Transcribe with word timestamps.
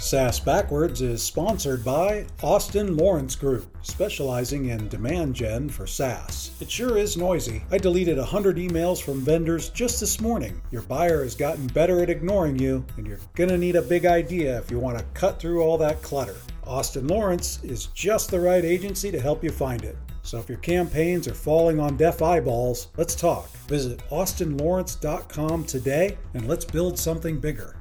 SaaS 0.00 0.40
Backwards 0.40 1.02
is 1.02 1.22
sponsored 1.22 1.84
by 1.84 2.24
Austin 2.42 2.96
Lawrence 2.96 3.36
Group, 3.36 3.76
specializing 3.82 4.70
in 4.70 4.88
demand 4.88 5.34
gen 5.34 5.68
for 5.68 5.86
SaaS. 5.86 6.52
It 6.58 6.70
sure 6.70 6.96
is 6.96 7.18
noisy. 7.18 7.62
I 7.70 7.76
deleted 7.76 8.16
100 8.16 8.56
emails 8.56 9.00
from 9.00 9.20
vendors 9.20 9.68
just 9.68 10.00
this 10.00 10.18
morning. 10.18 10.60
Your 10.70 10.82
buyer 10.82 11.22
has 11.22 11.34
gotten 11.34 11.66
better 11.68 12.02
at 12.02 12.08
ignoring 12.08 12.58
you, 12.58 12.82
and 12.96 13.06
you're 13.06 13.20
gonna 13.36 13.58
need 13.58 13.76
a 13.76 13.82
big 13.82 14.06
idea 14.06 14.58
if 14.58 14.70
you 14.70 14.78
want 14.78 14.96
to 14.96 15.04
cut 15.12 15.38
through 15.38 15.62
all 15.62 15.76
that 15.78 16.02
clutter. 16.02 16.36
Austin 16.66 17.06
Lawrence 17.06 17.62
is 17.62 17.86
just 17.88 18.30
the 18.30 18.40
right 18.40 18.64
agency 18.64 19.10
to 19.10 19.20
help 19.20 19.44
you 19.44 19.50
find 19.50 19.84
it. 19.84 19.96
So 20.22 20.38
if 20.38 20.48
your 20.48 20.58
campaigns 20.58 21.28
are 21.28 21.34
falling 21.34 21.78
on 21.78 21.96
deaf 21.96 22.22
eyeballs, 22.22 22.88
let's 22.96 23.14
talk. 23.14 23.50
Visit 23.68 24.02
austinlawrence.com 24.10 25.64
today 25.64 26.16
and 26.34 26.48
let's 26.48 26.64
build 26.64 26.98
something 26.98 27.38
bigger. 27.38 27.76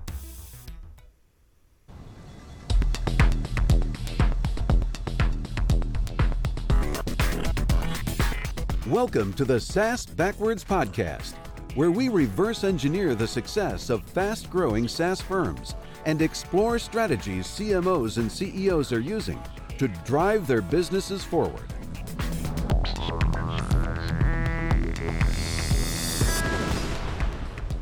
Welcome 8.89 9.33
to 9.33 9.45
the 9.45 9.59
SaaS 9.59 10.07
Backwards 10.07 10.65
Podcast, 10.65 11.33
where 11.75 11.91
we 11.91 12.09
reverse 12.09 12.63
engineer 12.63 13.13
the 13.13 13.27
success 13.27 13.91
of 13.91 14.01
fast 14.01 14.49
growing 14.49 14.87
SaaS 14.87 15.21
firms 15.21 15.75
and 16.07 16.23
explore 16.23 16.79
strategies 16.79 17.45
CMOs 17.45 18.17
and 18.17 18.31
CEOs 18.31 18.91
are 18.91 18.99
using 18.99 19.39
to 19.77 19.89
drive 20.05 20.47
their 20.47 20.63
businesses 20.63 21.23
forward. 21.23 21.71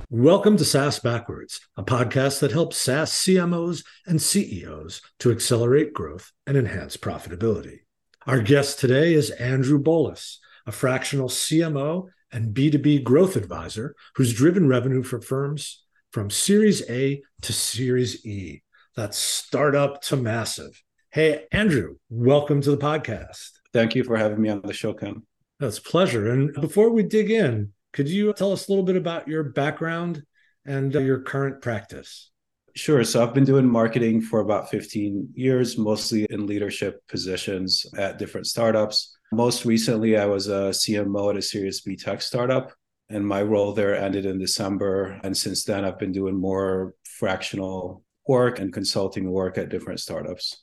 Welcome 0.09 0.58
to 0.58 0.66
SaaS 0.66 0.99
Backwards, 0.99 1.61
a 1.77 1.83
podcast 1.83 2.41
that 2.41 2.52
helps 2.52 2.75
SaaS 2.75 3.13
CMOs 3.13 3.85
and 4.05 4.21
CEOs 4.21 5.02
to 5.19 5.31
accelerate 5.31 5.94
growth 5.94 6.33
and 6.45 6.58
enhance 6.58 6.97
profitability. 6.97 7.80
Our 8.25 8.42
guest 8.42 8.81
today 8.81 9.14
is 9.14 9.30
Andrew 9.30 9.81
Bolis, 9.81 10.39
a 10.68 10.72
fractional 10.72 11.30
CMO 11.30 12.10
and 12.32 12.54
B2B 12.54 13.02
growth 13.02 13.38
advisor 13.38 13.96
who's 14.16 14.34
driven 14.34 14.68
revenue 14.68 15.02
for 15.02 15.22
firms 15.22 15.86
from 16.12 16.30
Series 16.30 16.88
A 16.90 17.23
to 17.42 17.54
Series 17.54 18.26
E. 18.26 18.62
That's 18.95 19.18
startup 19.18 20.02
to 20.04 20.18
massive. 20.18 20.84
Hey, 21.10 21.45
Andrew, 21.54 21.95
welcome 22.10 22.60
to 22.62 22.72
the 22.72 22.78
podcast. 22.78 23.52
Thank 23.72 23.95
you 23.95 24.04
for 24.04 24.18
having 24.18 24.42
me 24.42 24.50
on 24.50 24.62
the 24.62 24.73
show, 24.73 24.94
Ken. 24.94 25.23
That's 25.60 25.78
a 25.78 25.84
pleasure. 25.84 26.32
And 26.32 26.54
before 26.54 26.90
we 26.90 27.04
dig 27.04 27.32
in, 27.32 27.72
could 27.94 28.10
you 28.10 28.34
tell 28.34 28.52
us 28.52 28.68
a 28.68 28.72
little 28.72 28.84
bit 28.84 28.98
about 28.98 29.28
your 29.28 29.44
background 29.44 30.22
and 30.66 30.94
uh, 30.94 31.00
your 31.00 31.22
current 31.22 31.62
practice? 31.62 32.30
Sure. 32.76 33.04
So 33.06 33.23
I've 33.23 33.34
been 33.34 33.45
doing 33.45 33.68
marketing 33.68 34.22
for 34.22 34.42
about 34.42 34.70
15 34.70 35.30
years, 35.34 35.78
mostly 35.78 36.28
in 36.30 36.45
leadership 36.45 37.02
positions 37.08 37.86
at 37.98 38.20
different 38.20 38.45
startups. 38.45 39.17
Most 39.31 39.66
recently, 39.66 40.17
I 40.17 40.25
was 40.25 40.47
a 40.47 40.72
CMO 40.72 41.31
at 41.31 41.38
a 41.38 41.42
Series 41.42 41.81
B 41.81 41.95
tech 41.95 42.22
startup, 42.22 42.72
and 43.09 43.28
my 43.28 43.42
role 43.42 43.73
there 43.73 43.95
ended 43.95 44.25
in 44.25 44.39
December. 44.39 45.20
And 45.23 45.36
since 45.36 45.64
then, 45.64 45.83
I've 45.83 46.00
been 46.00 46.11
doing 46.14 46.36
more 46.36 46.94
fractional 47.03 48.03
work 48.28 48.59
and 48.59 48.72
consulting 48.72 49.30
work 49.30 49.58
at 49.58 49.70
different 49.70 50.00
startups. 50.00 50.58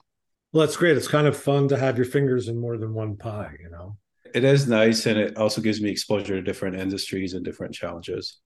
Well, 0.52 0.64
that's 0.64 0.76
great. 0.76 0.96
It's 0.96 1.08
kind 1.08 1.26
of 1.26 1.36
fun 1.36 1.68
to 1.68 1.76
have 1.76 1.96
your 1.96 2.06
fingers 2.06 2.48
in 2.48 2.60
more 2.60 2.78
than 2.78 2.94
one 2.94 3.16
pie, 3.16 3.56
you 3.60 3.70
know? 3.70 3.96
It 4.34 4.44
is 4.44 4.68
nice. 4.68 5.06
And 5.06 5.18
it 5.18 5.36
also 5.36 5.60
gives 5.60 5.80
me 5.80 5.90
exposure 5.90 6.36
to 6.36 6.42
different 6.42 6.76
industries 6.76 7.34
and 7.34 7.44
different 7.44 7.74
challenges. 7.74 8.40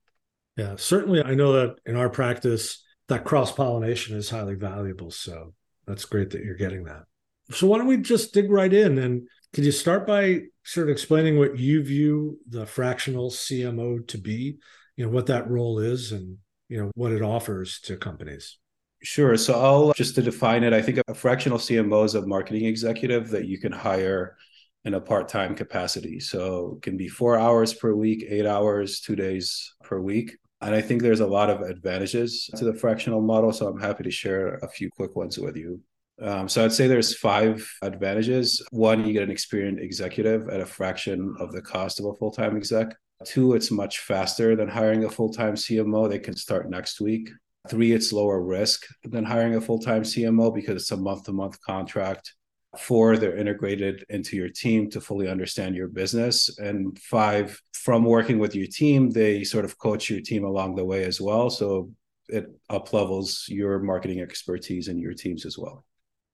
Yeah, 0.56 0.74
certainly. 0.76 1.22
I 1.22 1.34
know 1.34 1.52
that 1.52 1.76
in 1.86 1.96
our 1.96 2.08
practice, 2.08 2.82
that 3.08 3.24
cross 3.24 3.52
pollination 3.52 4.16
is 4.16 4.30
highly 4.30 4.54
valuable. 4.54 5.10
So 5.10 5.54
that's 5.86 6.04
great 6.04 6.30
that 6.30 6.44
you're 6.44 6.56
getting 6.56 6.84
that. 6.84 7.04
So 7.50 7.66
why 7.66 7.78
don't 7.78 7.86
we 7.86 7.96
just 7.98 8.34
dig 8.34 8.50
right 8.50 8.72
in 8.72 8.98
and 8.98 9.28
could 9.52 9.64
you 9.64 9.72
start 9.72 10.06
by 10.06 10.40
sort 10.64 10.88
of 10.88 10.92
explaining 10.92 11.38
what 11.38 11.58
you 11.58 11.82
view 11.82 12.38
the 12.48 12.66
fractional 12.66 13.30
CMO 13.30 14.06
to 14.08 14.18
be? 14.18 14.58
You 14.96 15.06
know 15.06 15.10
what 15.10 15.26
that 15.26 15.48
role 15.48 15.78
is, 15.78 16.12
and 16.12 16.38
you 16.68 16.82
know 16.82 16.90
what 16.94 17.12
it 17.12 17.22
offers 17.22 17.80
to 17.82 17.96
companies. 17.96 18.58
Sure. 19.02 19.36
So 19.36 19.54
I'll 19.54 19.90
uh, 19.90 19.94
just 19.94 20.16
to 20.16 20.22
define 20.22 20.64
it. 20.64 20.72
I 20.72 20.82
think 20.82 21.00
a 21.06 21.14
fractional 21.14 21.58
CMO 21.58 22.04
is 22.04 22.14
a 22.14 22.26
marketing 22.26 22.64
executive 22.64 23.30
that 23.30 23.46
you 23.46 23.58
can 23.60 23.72
hire 23.72 24.36
in 24.84 24.94
a 24.94 25.00
part-time 25.00 25.54
capacity. 25.54 26.18
So 26.20 26.74
it 26.76 26.82
can 26.82 26.96
be 26.96 27.08
four 27.08 27.38
hours 27.38 27.74
per 27.74 27.94
week, 27.94 28.24
eight 28.28 28.46
hours, 28.46 29.00
two 29.00 29.16
days 29.16 29.74
per 29.84 30.00
week. 30.00 30.36
And 30.60 30.74
I 30.74 30.80
think 30.80 31.02
there's 31.02 31.20
a 31.20 31.26
lot 31.26 31.50
of 31.50 31.60
advantages 31.60 32.50
to 32.56 32.64
the 32.64 32.74
fractional 32.74 33.20
model. 33.20 33.52
So 33.52 33.68
I'm 33.68 33.78
happy 33.78 34.02
to 34.04 34.10
share 34.10 34.54
a 34.56 34.68
few 34.68 34.90
quick 34.90 35.14
ones 35.14 35.38
with 35.38 35.56
you. 35.56 35.80
Um, 36.20 36.48
so 36.48 36.64
I'd 36.64 36.72
say 36.72 36.86
there's 36.86 37.16
five 37.16 37.68
advantages. 37.82 38.64
One, 38.70 39.06
you 39.06 39.12
get 39.12 39.22
an 39.22 39.30
experienced 39.30 39.82
executive 39.82 40.48
at 40.48 40.60
a 40.60 40.66
fraction 40.66 41.34
of 41.38 41.52
the 41.52 41.62
cost 41.62 42.00
of 42.00 42.06
a 42.06 42.14
full-time 42.14 42.56
exec. 42.56 42.96
Two, 43.24 43.54
it's 43.54 43.70
much 43.70 44.00
faster 44.00 44.56
than 44.56 44.68
hiring 44.68 45.04
a 45.04 45.10
full-time 45.10 45.54
CMO. 45.54 46.08
They 46.08 46.18
can 46.18 46.36
start 46.36 46.70
next 46.70 47.00
week. 47.00 47.30
Three, 47.68 47.92
it's 47.92 48.12
lower 48.12 48.40
risk 48.40 48.86
than 49.04 49.24
hiring 49.24 49.56
a 49.56 49.60
full-time 49.60 50.02
CMO 50.02 50.54
because 50.54 50.82
it's 50.82 50.92
a 50.92 50.96
month-to-month 50.96 51.60
contract. 51.60 52.34
Four, 52.78 53.16
they're 53.16 53.36
integrated 53.36 54.04
into 54.08 54.36
your 54.36 54.48
team 54.48 54.90
to 54.90 55.00
fully 55.00 55.28
understand 55.28 55.74
your 55.74 55.88
business. 55.88 56.58
And 56.58 56.98
five, 56.98 57.60
from 57.72 58.04
working 58.04 58.38
with 58.38 58.54
your 58.54 58.66
team, 58.66 59.10
they 59.10 59.42
sort 59.44 59.64
of 59.64 59.78
coach 59.78 60.10
your 60.10 60.20
team 60.20 60.44
along 60.44 60.76
the 60.76 60.84
way 60.84 61.04
as 61.04 61.20
well. 61.20 61.50
So 61.50 61.90
it 62.28 62.46
up 62.68 62.92
levels 62.92 63.46
your 63.48 63.80
marketing 63.80 64.20
expertise 64.20 64.88
and 64.88 65.00
your 65.00 65.14
teams 65.14 65.46
as 65.46 65.56
well. 65.58 65.84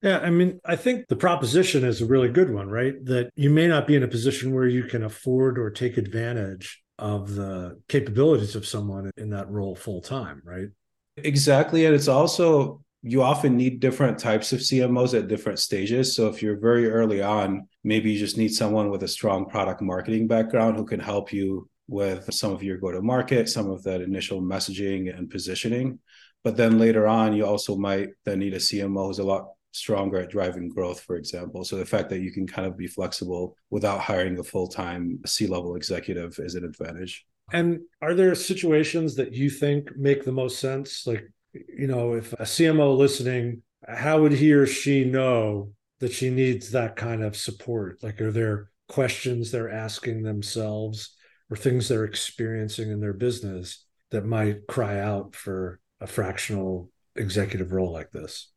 Yeah, 0.05 0.19
I 0.19 0.29
mean, 0.29 0.61
I 0.67 0.77
think 0.77 1.09
the 1.09 1.17
proposition 1.17 1.83
is 1.83 2.03
a 2.03 2.07
really 2.07 2.29
good 2.29 2.53
one, 2.53 2.69
right? 2.69 2.93
That 3.07 3.31
you 3.37 3.49
may 3.49 3.67
not 3.67 3.87
be 3.87 3.97
in 3.97 4.03
a 4.03 4.09
position 4.09 4.55
where 4.55 4.67
you 4.69 4.85
can 4.85 5.03
afford 5.03 5.59
or 5.59 5.71
take 5.71 5.97
advantage 5.97 6.83
of 6.99 7.35
the 7.35 7.81
capabilities 7.89 8.55
of 8.55 8.67
someone 8.67 9.11
in 9.17 9.31
that 9.31 9.49
role 9.49 9.75
full 9.75 10.03
time, 10.03 10.43
right? 10.45 10.69
Exactly. 11.17 11.87
And 11.87 11.95
it's 11.95 12.07
also, 12.07 12.83
you 13.03 13.23
often 13.23 13.57
need 13.57 13.81
different 13.81 14.19
types 14.19 14.53
of 14.53 14.61
CMOs 14.61 15.19
at 15.19 15.27
different 15.27 15.59
stages. 15.59 16.15
So 16.15 16.29
if 16.29 16.43
you're 16.43 16.61
very 16.61 16.91
early 16.91 17.23
on, 17.23 17.67
maybe 17.83 18.13
you 18.13 18.19
just 18.19 18.37
need 18.37 18.53
someone 18.53 18.91
with 18.91 19.05
a 19.05 19.09
strong 19.09 19.47
product 19.47 19.81
marketing 19.81 20.27
background 20.27 20.77
who 20.77 20.85
can 20.85 21.01
help 21.01 21.33
you 21.33 21.67
with 21.89 22.31
some 22.31 22.53
of 22.53 22.63
your 22.63 22.77
go 22.77 22.93
to 22.93 23.01
market, 23.01 23.49
some 23.49 23.71
of 23.71 23.83
that 23.85 24.03
initial 24.03 24.43
messaging 24.43 25.17
and 25.17 25.31
positioning. 25.31 25.99
But 26.43 26.59
then 26.59 26.79
later 26.79 27.07
on, 27.07 27.35
you 27.35 27.47
also 27.47 27.75
might 27.75 28.11
then 28.27 28.41
need 28.41 28.53
a 28.53 28.59
CMO 28.59 29.07
who's 29.07 29.19
a 29.19 29.25
lot 29.25 29.54
stronger 29.75 30.19
at 30.19 30.31
driving 30.31 30.69
growth, 30.69 31.01
for 31.01 31.17
example. 31.17 31.65
So 31.65 31.77
the 31.77 31.85
fact 31.85 32.09
that 32.11 32.21
you 32.21 32.31
can 32.31 32.47
kind 32.47 32.67
of 32.67 32.77
be 32.77 32.87
flexible 32.87 33.57
without 33.71 34.01
hiring 34.01 34.39
a 34.39 34.45
full 34.45 34.69
time 34.69 35.19
C 35.27 35.47
level 35.47 35.77
executive 35.77 36.39
is 36.39 36.55
an 36.55 36.65
advantage. 36.65 37.27
And 37.53 37.81
are 38.01 38.15
there 38.15 38.35
situations 38.35 39.17
that 39.17 39.35
you 39.35 39.51
think 39.51 39.97
make 39.97 40.25
the 40.25 40.33
most 40.33 40.61
sense? 40.61 41.07
Like, 41.07 41.31
you 41.53 41.87
know, 41.87 42.15
if 42.15 42.33
a 42.35 42.45
CMO 42.45 42.97
listening, 42.97 43.63
how 43.87 44.23
would 44.23 44.33
he 44.33 44.53
or 44.53 44.67
she 44.67 45.05
know 45.05 45.73
that 46.01 46.13
she 46.13 46.31
needs 46.31 46.71
that 46.71 46.97
kind 46.97 47.23
of 47.23 47.37
support? 47.37 48.03
Like, 48.03 48.21
are 48.21 48.33
there 48.33 48.71
questions 48.89 49.51
they're 49.51 49.71
asking 49.71 50.23
themselves 50.23 51.17
or 51.51 51.57
things 51.57 51.89
they're 51.89 52.05
experiencing 52.05 52.91
in 52.91 53.01
their 53.01 53.13
business 53.13 53.85
that 54.11 54.25
might 54.25 54.67
cry 54.67 55.01
out 55.01 55.35
for 55.35 55.81
a 56.01 56.07
fractional 56.07 56.91
executive 57.17 57.73
role 57.73 57.93
like 57.93 58.11
this? 58.11 58.51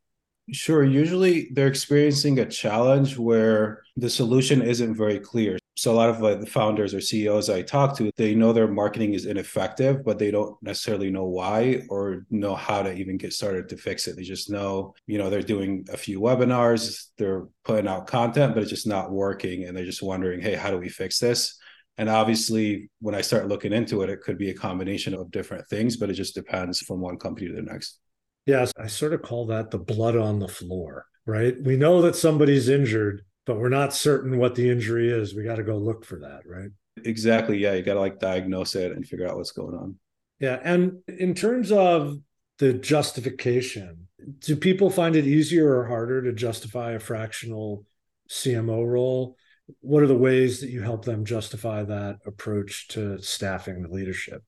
Sure. 0.53 0.85
Usually 0.85 1.49
they're 1.51 1.67
experiencing 1.67 2.39
a 2.39 2.45
challenge 2.45 3.17
where 3.17 3.83
the 3.97 4.09
solution 4.09 4.61
isn't 4.61 4.95
very 4.95 5.19
clear. 5.19 5.57
So 5.75 5.91
a 5.91 5.93
lot 5.93 6.09
of 6.09 6.21
like 6.21 6.39
the 6.39 6.45
founders 6.45 6.93
or 6.93 7.01
CEOs 7.01 7.49
I 7.49 7.61
talk 7.63 7.97
to, 7.97 8.11
they 8.15 8.33
know 8.33 8.53
their 8.53 8.67
marketing 8.67 9.13
is 9.13 9.25
ineffective, 9.25 10.05
but 10.05 10.17
they 10.17 10.31
don't 10.31 10.55
necessarily 10.63 11.11
know 11.11 11.25
why 11.25 11.81
or 11.89 12.25
know 12.31 12.55
how 12.55 12.81
to 12.81 12.93
even 12.93 13.17
get 13.17 13.33
started 13.33 13.67
to 13.69 13.77
fix 13.77 14.07
it. 14.07 14.15
They 14.15 14.23
just 14.23 14.49
know, 14.49 14.95
you 15.05 15.17
know, 15.17 15.29
they're 15.29 15.43
doing 15.43 15.85
a 15.91 15.97
few 15.97 16.21
webinars, 16.21 17.07
they're 17.17 17.47
putting 17.65 17.87
out 17.87 18.07
content, 18.07 18.53
but 18.53 18.63
it's 18.63 18.71
just 18.71 18.87
not 18.87 19.11
working. 19.11 19.65
And 19.65 19.75
they're 19.75 19.85
just 19.85 20.01
wondering, 20.01 20.39
hey, 20.39 20.55
how 20.55 20.71
do 20.71 20.77
we 20.77 20.89
fix 20.89 21.19
this? 21.19 21.59
And 21.97 22.09
obviously, 22.09 22.89
when 23.01 23.15
I 23.15 23.21
start 23.21 23.49
looking 23.49 23.73
into 23.73 24.01
it, 24.01 24.09
it 24.09 24.21
could 24.21 24.37
be 24.37 24.49
a 24.49 24.55
combination 24.55 25.13
of 25.13 25.29
different 25.29 25.67
things, 25.67 25.97
but 25.97 26.09
it 26.09 26.13
just 26.13 26.35
depends 26.35 26.79
from 26.79 27.01
one 27.01 27.17
company 27.17 27.49
to 27.49 27.53
the 27.53 27.61
next. 27.61 27.99
Yes, 28.47 28.71
I 28.79 28.87
sort 28.87 29.13
of 29.13 29.21
call 29.21 29.45
that 29.47 29.71
the 29.71 29.77
blood 29.77 30.15
on 30.15 30.39
the 30.39 30.47
floor, 30.47 31.05
right? 31.25 31.55
We 31.61 31.75
know 31.75 32.01
that 32.03 32.15
somebody's 32.15 32.69
injured, 32.69 33.23
but 33.45 33.59
we're 33.59 33.67
not 33.67 33.93
certain 33.93 34.37
what 34.37 34.55
the 34.55 34.69
injury 34.69 35.11
is. 35.11 35.35
We 35.35 35.43
got 35.43 35.57
to 35.57 35.63
go 35.63 35.77
look 35.77 36.05
for 36.05 36.19
that, 36.19 36.41
right? 36.45 36.69
Exactly. 37.03 37.57
Yeah. 37.57 37.73
You 37.73 37.83
got 37.83 37.95
to 37.95 37.99
like 37.99 38.19
diagnose 38.19 38.75
it 38.75 38.93
and 38.93 39.05
figure 39.05 39.27
out 39.27 39.35
what's 39.35 39.51
going 39.51 39.75
on. 39.75 39.95
Yeah. 40.39 40.59
And 40.63 40.99
in 41.07 41.33
terms 41.33 41.71
of 41.71 42.17
the 42.59 42.73
justification, 42.73 44.07
do 44.39 44.55
people 44.55 44.89
find 44.89 45.15
it 45.15 45.27
easier 45.27 45.77
or 45.77 45.85
harder 45.85 46.23
to 46.23 46.31
justify 46.31 46.93
a 46.93 46.99
fractional 46.99 47.85
CMO 48.29 48.87
role? 48.87 49.35
What 49.81 50.03
are 50.03 50.07
the 50.07 50.15
ways 50.15 50.61
that 50.61 50.69
you 50.69 50.81
help 50.81 51.03
them 51.03 51.25
justify 51.25 51.83
that 51.83 52.19
approach 52.25 52.87
to 52.89 53.21
staffing 53.21 53.81
the 53.81 53.89
leadership? 53.89 54.41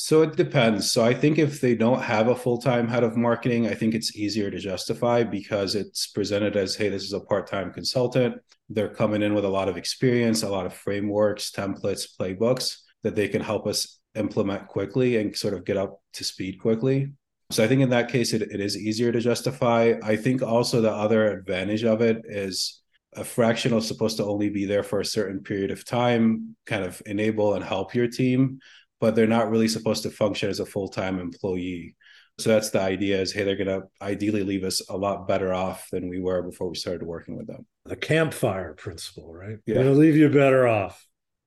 So 0.00 0.22
it 0.22 0.36
depends. 0.36 0.92
So 0.92 1.04
I 1.04 1.12
think 1.12 1.38
if 1.38 1.60
they 1.60 1.74
don't 1.74 2.00
have 2.00 2.28
a 2.28 2.36
full 2.36 2.58
time 2.58 2.86
head 2.86 3.02
of 3.02 3.16
marketing, 3.16 3.66
I 3.66 3.74
think 3.74 3.94
it's 3.94 4.14
easier 4.14 4.48
to 4.48 4.58
justify 4.60 5.24
because 5.24 5.74
it's 5.74 6.06
presented 6.06 6.56
as, 6.56 6.76
hey, 6.76 6.88
this 6.88 7.02
is 7.02 7.14
a 7.14 7.20
part 7.20 7.48
time 7.48 7.72
consultant. 7.72 8.36
They're 8.68 8.94
coming 8.94 9.22
in 9.22 9.34
with 9.34 9.44
a 9.44 9.48
lot 9.48 9.68
of 9.68 9.76
experience, 9.76 10.44
a 10.44 10.48
lot 10.48 10.66
of 10.66 10.72
frameworks, 10.72 11.50
templates, 11.50 12.06
playbooks 12.16 12.76
that 13.02 13.16
they 13.16 13.26
can 13.26 13.42
help 13.42 13.66
us 13.66 13.98
implement 14.14 14.68
quickly 14.68 15.16
and 15.16 15.36
sort 15.36 15.54
of 15.54 15.64
get 15.64 15.76
up 15.76 16.00
to 16.12 16.22
speed 16.22 16.60
quickly. 16.60 17.10
So 17.50 17.64
I 17.64 17.66
think 17.66 17.82
in 17.82 17.90
that 17.90 18.08
case, 18.08 18.32
it, 18.32 18.42
it 18.42 18.60
is 18.60 18.76
easier 18.76 19.10
to 19.10 19.20
justify. 19.20 19.94
I 20.00 20.14
think 20.14 20.42
also 20.42 20.80
the 20.80 20.92
other 20.92 21.26
advantage 21.26 21.82
of 21.82 22.02
it 22.02 22.18
is 22.24 22.82
a 23.16 23.24
fractional 23.24 23.78
is 23.78 23.88
supposed 23.88 24.18
to 24.18 24.24
only 24.24 24.48
be 24.48 24.64
there 24.64 24.84
for 24.84 25.00
a 25.00 25.04
certain 25.04 25.40
period 25.40 25.72
of 25.72 25.84
time, 25.84 26.54
kind 26.66 26.84
of 26.84 27.02
enable 27.04 27.54
and 27.54 27.64
help 27.64 27.96
your 27.96 28.06
team 28.06 28.60
but 29.00 29.14
they're 29.14 29.26
not 29.26 29.50
really 29.50 29.68
supposed 29.68 30.02
to 30.02 30.10
function 30.10 30.50
as 30.50 30.60
a 30.60 30.66
full-time 30.66 31.18
employee. 31.18 31.96
So 32.38 32.50
that's 32.50 32.70
the 32.70 32.80
idea 32.80 33.20
is 33.20 33.32
hey 33.32 33.42
they're 33.42 33.56
going 33.56 33.80
to 33.80 33.82
ideally 34.00 34.44
leave 34.44 34.64
us 34.64 34.80
a 34.88 34.96
lot 34.96 35.26
better 35.26 35.52
off 35.52 35.88
than 35.90 36.08
we 36.08 36.20
were 36.20 36.42
before 36.42 36.68
we 36.68 36.76
started 36.76 37.02
working 37.02 37.36
with 37.36 37.48
them. 37.48 37.66
The 37.84 37.96
campfire 37.96 38.74
principle 38.74 39.32
right? 39.34 39.58
Yeah. 39.66 39.82
to 39.82 39.90
leave 39.90 40.16
you 40.16 40.28
better 40.28 40.68
off. 40.68 41.04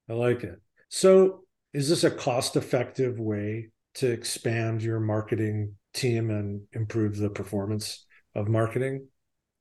I 0.10 0.14
like 0.14 0.44
it. 0.44 0.60
So 0.90 1.46
is 1.74 1.88
this 1.88 2.04
a 2.04 2.12
cost 2.12 2.58
effective 2.58 3.20
way 3.20 3.70
to 3.96 4.12
expand 4.12 4.84
your 4.84 5.00
marketing 5.00 5.76
team 5.94 6.30
and 6.30 6.62
improve 6.74 7.18
the 7.18 7.30
performance 7.30 8.06
of 8.36 8.48
marketing? 8.50 9.08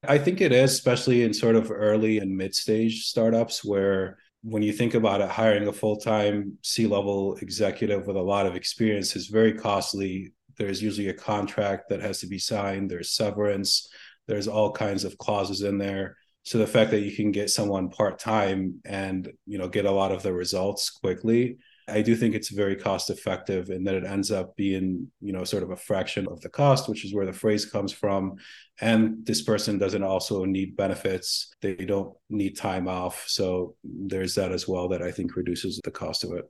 I 0.07 0.19
think 0.19 0.41
it 0.41 0.53
is 0.53 0.73
especially 0.73 1.23
in 1.23 1.35
sort 1.35 1.57
of 1.57 1.71
early 1.71 2.19
and 2.19 2.37
mid 2.37 2.55
stage 2.55 3.05
startups 3.05 3.65
where 3.65 4.19
when 4.43 4.63
you 4.63 4.73
think 4.73 4.95
about 4.95 5.21
it, 5.21 5.29
hiring 5.29 5.69
a 5.69 5.73
full 5.73 5.97
time 5.97 6.59
C 6.63 6.87
level 6.87 7.37
executive 7.37 8.07
with 8.07 8.17
a 8.17 8.23
lot 8.23 8.47
of 8.47 8.57
experience 8.57 9.17
is 9.17 9.27
very 9.27 9.53
costly. 9.53 10.33
There's 10.57 10.83
usually 10.83 11.09
a 11.09 11.15
contract 11.15 11.89
that 11.89 12.01
has 12.01 12.21
to 12.21 12.27
be 12.27 12.39
signed, 12.39 12.91
there's 12.91 13.13
severance, 13.13 13.89
there's 14.27 14.49
all 14.49 14.73
kinds 14.73 15.05
of 15.05 15.19
clauses 15.19 15.63
in 15.63 15.79
there. 15.79 16.17
So 16.43 16.59
the 16.59 16.67
fact 16.67 16.91
that 16.93 17.01
you 17.01 17.15
can 17.15 17.33
get 17.33 17.51
someone 17.51 17.91
part 17.91 18.19
time 18.19 18.81
and 18.85 19.31
you 19.47 19.59
know 19.59 19.69
get 19.69 19.85
a 19.85 19.91
lot 19.91 20.13
of 20.13 20.23
the 20.23 20.33
results 20.33 20.91
quickly 20.91 21.59
I 21.91 22.03
do 22.03 22.15
think 22.17 22.35
it's 22.35 22.51
very 22.51 22.77
cost 22.77 23.11
effective 23.11 23.71
and 23.71 23.87
that 23.87 23.95
it 23.95 24.05
ends 24.05 24.31
up 24.31 24.57
being, 24.57 25.09
you 25.21 25.33
know, 25.33 25.45
sort 25.45 25.63
of 25.63 25.71
a 25.71 25.77
fraction 25.77 26.27
of 26.29 26.41
the 26.41 26.49
cost, 26.49 26.89
which 26.89 27.05
is 27.05 27.15
where 27.15 27.27
the 27.27 27.33
phrase 27.33 27.65
comes 27.65 27.93
from. 27.93 28.37
And 28.81 29.25
this 29.27 29.43
person 29.43 29.79
doesn't 29.79 30.03
also 30.03 30.45
need 30.45 30.77
benefits. 30.77 31.53
They 31.61 31.75
don't 31.75 32.15
need 32.29 32.57
time 32.57 32.89
off. 32.89 33.25
So 33.29 33.75
there's 33.85 34.35
that 34.37 34.53
as 34.53 34.67
well 34.67 34.89
that 34.89 35.03
I 35.03 35.11
think 35.11 35.37
reduces 35.37 35.81
the 35.83 35.91
cost 35.91 36.25
of 36.25 36.33
it. 36.33 36.45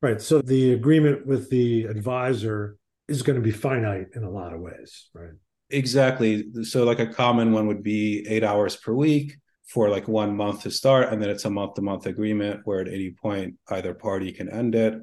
Right. 0.00 0.20
So 0.20 0.42
the 0.42 0.72
agreement 0.72 1.26
with 1.26 1.50
the 1.50 1.84
advisor 1.84 2.76
is 3.08 3.22
going 3.22 3.36
to 3.36 3.42
be 3.42 3.52
finite 3.52 4.08
in 4.14 4.24
a 4.24 4.30
lot 4.30 4.52
of 4.52 4.60
ways, 4.60 5.08
right? 5.14 5.34
Exactly. 5.70 6.44
So, 6.64 6.84
like 6.84 6.98
a 6.98 7.06
common 7.06 7.52
one 7.52 7.66
would 7.66 7.82
be 7.82 8.26
eight 8.28 8.44
hours 8.44 8.76
per 8.76 8.92
week 8.92 9.38
for 9.72 9.88
like 9.88 10.06
one 10.06 10.36
month 10.36 10.62
to 10.62 10.70
start 10.70 11.12
and 11.12 11.22
then 11.22 11.30
it's 11.30 11.46
a 11.46 11.50
month 11.50 11.74
to 11.74 11.82
month 11.82 12.06
agreement 12.06 12.60
where 12.64 12.80
at 12.80 12.88
any 12.88 13.10
point 13.10 13.54
either 13.70 13.94
party 13.94 14.30
can 14.30 14.48
end 14.50 14.74
it 14.74 14.94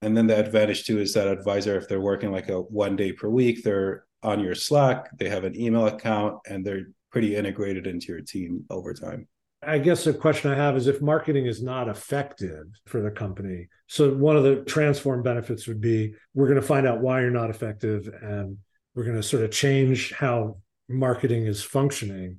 and 0.00 0.16
then 0.16 0.26
the 0.26 0.38
advantage 0.38 0.84
too 0.84 1.00
is 1.00 1.12
that 1.12 1.26
advisor 1.26 1.76
if 1.76 1.88
they're 1.88 2.00
working 2.00 2.30
like 2.30 2.48
a 2.48 2.60
one 2.60 2.94
day 2.94 3.12
per 3.12 3.28
week 3.28 3.64
they're 3.64 4.04
on 4.22 4.38
your 4.38 4.54
slack 4.54 5.10
they 5.18 5.28
have 5.28 5.44
an 5.44 5.58
email 5.58 5.86
account 5.86 6.38
and 6.48 6.64
they're 6.64 6.86
pretty 7.10 7.34
integrated 7.34 7.86
into 7.86 8.12
your 8.12 8.20
team 8.20 8.64
over 8.70 8.94
time 8.94 9.26
I 9.64 9.78
guess 9.78 10.04
the 10.04 10.12
question 10.12 10.50
I 10.50 10.56
have 10.56 10.76
is 10.76 10.88
if 10.88 11.00
marketing 11.00 11.46
is 11.46 11.62
not 11.62 11.88
effective 11.88 12.66
for 12.86 13.00
the 13.00 13.12
company. 13.12 13.68
So, 13.86 14.12
one 14.12 14.36
of 14.36 14.42
the 14.42 14.64
transform 14.64 15.22
benefits 15.22 15.68
would 15.68 15.80
be 15.80 16.14
we're 16.34 16.48
going 16.48 16.60
to 16.60 16.66
find 16.66 16.84
out 16.84 17.00
why 17.00 17.20
you're 17.20 17.30
not 17.30 17.48
effective 17.48 18.08
and 18.22 18.58
we're 18.96 19.04
going 19.04 19.16
to 19.16 19.22
sort 19.22 19.44
of 19.44 19.52
change 19.52 20.12
how 20.12 20.58
marketing 20.88 21.46
is 21.46 21.62
functioning. 21.62 22.38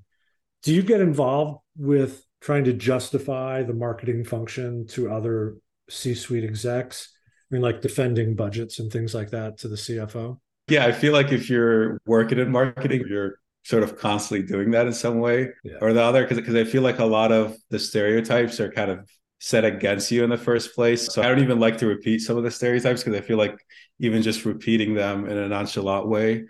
Do 0.63 0.73
you 0.73 0.81
get 0.81 1.01
involved 1.01 1.59
with 1.77 2.25
trying 2.41 2.63
to 2.65 2.73
justify 2.73 3.63
the 3.63 3.73
marketing 3.73 4.23
function 4.23 4.87
to 4.87 5.11
other 5.11 5.57
C-suite 5.89 6.43
execs? 6.43 7.09
I 7.51 7.55
mean, 7.55 7.61
like 7.61 7.81
defending 7.81 8.35
budgets 8.35 8.79
and 8.79 8.91
things 8.91 9.13
like 9.13 9.29
that 9.31 9.57
to 9.59 9.67
the 9.67 9.75
CFO. 9.75 10.39
Yeah, 10.69 10.85
I 10.85 10.93
feel 10.93 11.13
like 11.13 11.31
if 11.31 11.49
you're 11.49 11.99
working 12.05 12.39
in 12.39 12.51
marketing, 12.51 13.03
you're 13.07 13.35
sort 13.63 13.83
of 13.83 13.97
constantly 13.97 14.47
doing 14.47 14.71
that 14.71 14.87
in 14.87 14.93
some 14.93 15.19
way 15.19 15.49
yeah. 15.63 15.75
or 15.81 15.93
the 15.93 16.01
other. 16.01 16.23
Because 16.23 16.37
because 16.37 16.55
I 16.55 16.63
feel 16.63 16.81
like 16.81 16.99
a 16.99 17.05
lot 17.05 17.31
of 17.31 17.57
the 17.69 17.79
stereotypes 17.79 18.59
are 18.59 18.71
kind 18.71 18.89
of 18.89 19.07
set 19.39 19.65
against 19.65 20.09
you 20.09 20.23
in 20.23 20.29
the 20.29 20.37
first 20.37 20.73
place. 20.73 21.13
So 21.13 21.21
I 21.21 21.27
don't 21.27 21.39
even 21.39 21.59
like 21.59 21.77
to 21.79 21.85
repeat 21.85 22.19
some 22.19 22.37
of 22.37 22.43
the 22.43 22.51
stereotypes 22.51 23.03
because 23.03 23.19
I 23.19 23.21
feel 23.21 23.37
like 23.37 23.57
even 23.99 24.21
just 24.21 24.45
repeating 24.45 24.93
them 24.93 25.27
in 25.27 25.37
a 25.37 25.49
nonchalant 25.49 26.07
way 26.07 26.45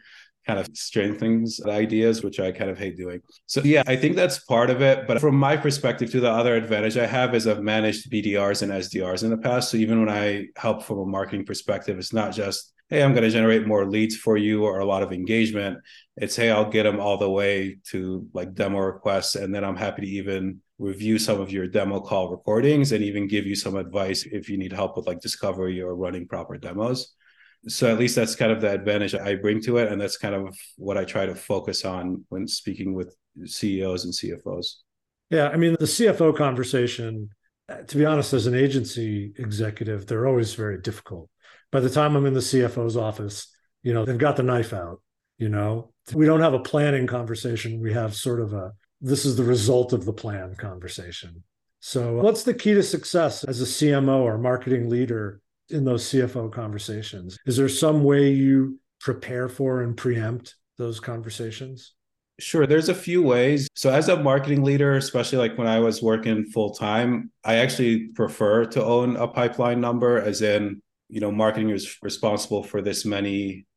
kind 0.46 0.60
of 0.60 0.68
strengthens 0.74 1.62
ideas, 1.66 2.24
which 2.24 2.40
I 2.40 2.52
kind 2.52 2.70
of 2.70 2.78
hate 2.78 2.98
doing. 2.98 3.22
So 3.46 3.62
yeah, 3.64 3.84
I 3.88 3.96
think 3.96 4.16
that's 4.16 4.40
part 4.40 4.70
of 4.70 4.82
it. 4.82 5.08
But 5.08 5.20
from 5.22 5.36
my 5.36 5.56
perspective, 5.56 6.12
to 6.12 6.20
the 6.20 6.32
other 6.32 6.56
advantage 6.56 6.98
I 6.98 7.06
have 7.06 7.34
is 7.34 7.48
I've 7.48 7.62
managed 7.62 8.12
BDRs 8.12 8.62
and 8.62 8.72
SDRs 8.72 9.24
in 9.24 9.30
the 9.30 9.38
past. 9.38 9.72
So 9.72 9.78
even 9.78 10.00
when 10.00 10.10
I 10.10 10.48
help 10.58 10.84
from 10.84 11.00
a 11.00 11.06
marketing 11.06 11.46
perspective, 11.46 11.98
it's 11.98 12.14
not 12.14 12.34
just, 12.34 12.74
hey, 12.90 13.02
I'm 13.02 13.14
going 13.14 13.24
to 13.24 13.30
generate 13.30 13.66
more 13.66 13.86
leads 13.86 14.16
for 14.16 14.38
you 14.38 14.66
or 14.66 14.80
a 14.80 14.86
lot 14.86 15.04
of 15.04 15.14
engagement. 15.14 15.80
It's, 16.18 16.36
hey, 16.36 16.52
I'll 16.52 16.70
get 16.70 16.84
them 16.84 17.00
all 17.00 17.18
the 17.18 17.30
way 17.30 17.78
to 17.92 18.28
like 18.34 18.54
demo 18.54 18.80
requests. 18.80 19.36
And 19.36 19.56
then 19.56 19.64
I'm 19.64 19.78
happy 19.78 20.02
to 20.02 20.08
even 20.08 20.62
review 20.78 21.18
some 21.18 21.40
of 21.40 21.52
your 21.52 21.68
demo 21.68 22.02
call 22.02 22.30
recordings 22.30 22.92
and 22.92 23.04
even 23.04 23.28
give 23.28 23.46
you 23.46 23.56
some 23.56 23.78
advice 23.78 24.24
if 24.24 24.50
you 24.50 24.58
need 24.58 24.74
help 24.74 24.98
with 24.98 25.08
like 25.08 25.22
discovery 25.22 25.82
or 25.82 25.96
running 25.96 26.28
proper 26.28 26.58
demos 26.58 27.14
so 27.68 27.92
at 27.92 28.00
least 28.00 28.16
that's 28.16 28.36
kind 28.36 28.52
of 28.52 28.62
the 28.62 28.72
advantage 28.72 29.16
I 29.16 29.36
bring 29.36 29.62
to 29.62 29.78
it, 29.78 29.92
and 29.92 30.00
that's 30.00 30.18
kind 30.18 30.36
of 30.36 30.56
what 30.78 30.98
I 30.98 31.06
try 31.06 31.26
to 31.26 31.36
focus 31.36 31.86
on 31.86 32.26
when 32.30 32.48
speaking 32.48 32.94
with 32.94 33.16
CEOs 33.46 34.06
and 34.06 34.14
CFOs. 34.14 34.76
Yeah, 35.30 35.50
I 35.50 35.58
mean 35.58 35.76
the 35.80 35.86
CFO 35.86 36.36
conversation. 36.36 37.30
To 37.88 37.98
be 37.98 38.06
honest, 38.06 38.34
as 38.34 38.46
an 38.46 38.56
agency 38.56 39.34
executive, 39.38 40.06
they're 40.06 40.28
always 40.28 40.54
very 40.54 40.82
difficult. 40.82 41.30
By 41.72 41.80
the 41.80 41.90
time 41.90 42.16
I'm 42.16 42.26
in 42.26 42.34
the 42.34 42.42
CFO's 42.42 42.98
office, 42.98 43.48
you 43.82 43.94
know 43.94 44.06
they've 44.06 44.18
got 44.18 44.36
the 44.36 44.44
knife 44.44 44.74
out. 44.74 45.02
You 45.38 45.50
know, 45.50 45.94
we 46.14 46.26
don't 46.26 46.42
have 46.42 46.54
a 46.54 46.60
planning 46.60 47.08
conversation. 47.08 47.80
We 47.80 47.94
have 47.94 48.16
sort 48.16 48.42
of 48.42 48.54
a 48.54 48.74
this 49.02 49.26
is 49.26 49.36
the 49.36 49.44
result 49.44 49.94
of 49.94 50.06
the 50.06 50.14
plan 50.14 50.56
conversation. 50.56 51.44
So, 51.80 52.14
what's 52.14 52.44
the 52.44 52.54
key 52.54 52.74
to 52.74 52.84
success 52.84 53.44
as 53.44 53.62
a 53.62 53.66
CMO 53.66 54.22
or 54.22 54.38
marketing 54.38 54.90
leader 54.90 55.42
in 55.70 55.86
those 55.86 56.06
CFO 56.06 56.52
conversations? 56.52 57.38
Is 57.46 57.58
there 57.58 57.70
some 57.70 58.04
way 58.04 58.32
you 58.32 58.80
prepare 59.00 59.50
for 59.50 59.82
and 59.82 59.96
preempt 59.96 60.56
those 60.78 61.00
conversations? 61.00 61.94
Sure, 62.40 62.66
there's 62.66 62.90
a 62.90 62.96
few 62.96 63.22
ways. 63.22 63.68
So, 63.76 63.92
as 63.92 64.10
a 64.10 64.18
marketing 64.18 64.64
leader, 64.64 64.98
especially 64.98 65.38
like 65.38 65.58
when 65.58 65.68
I 65.68 65.80
was 65.80 66.02
working 66.02 66.46
full 66.46 66.74
time, 66.74 67.32
I 67.44 67.56
actually 67.56 68.08
prefer 68.08 68.66
to 68.66 68.84
own 68.84 69.18
a 69.18 69.28
pipeline 69.28 69.80
number, 69.80 70.18
as 70.20 70.42
in, 70.42 70.82
you 71.10 71.20
know, 71.20 71.32
marketing 71.32 71.70
is 71.70 71.98
responsible 72.02 72.64
for 72.64 72.82
this 72.82 73.06
many 73.06 73.68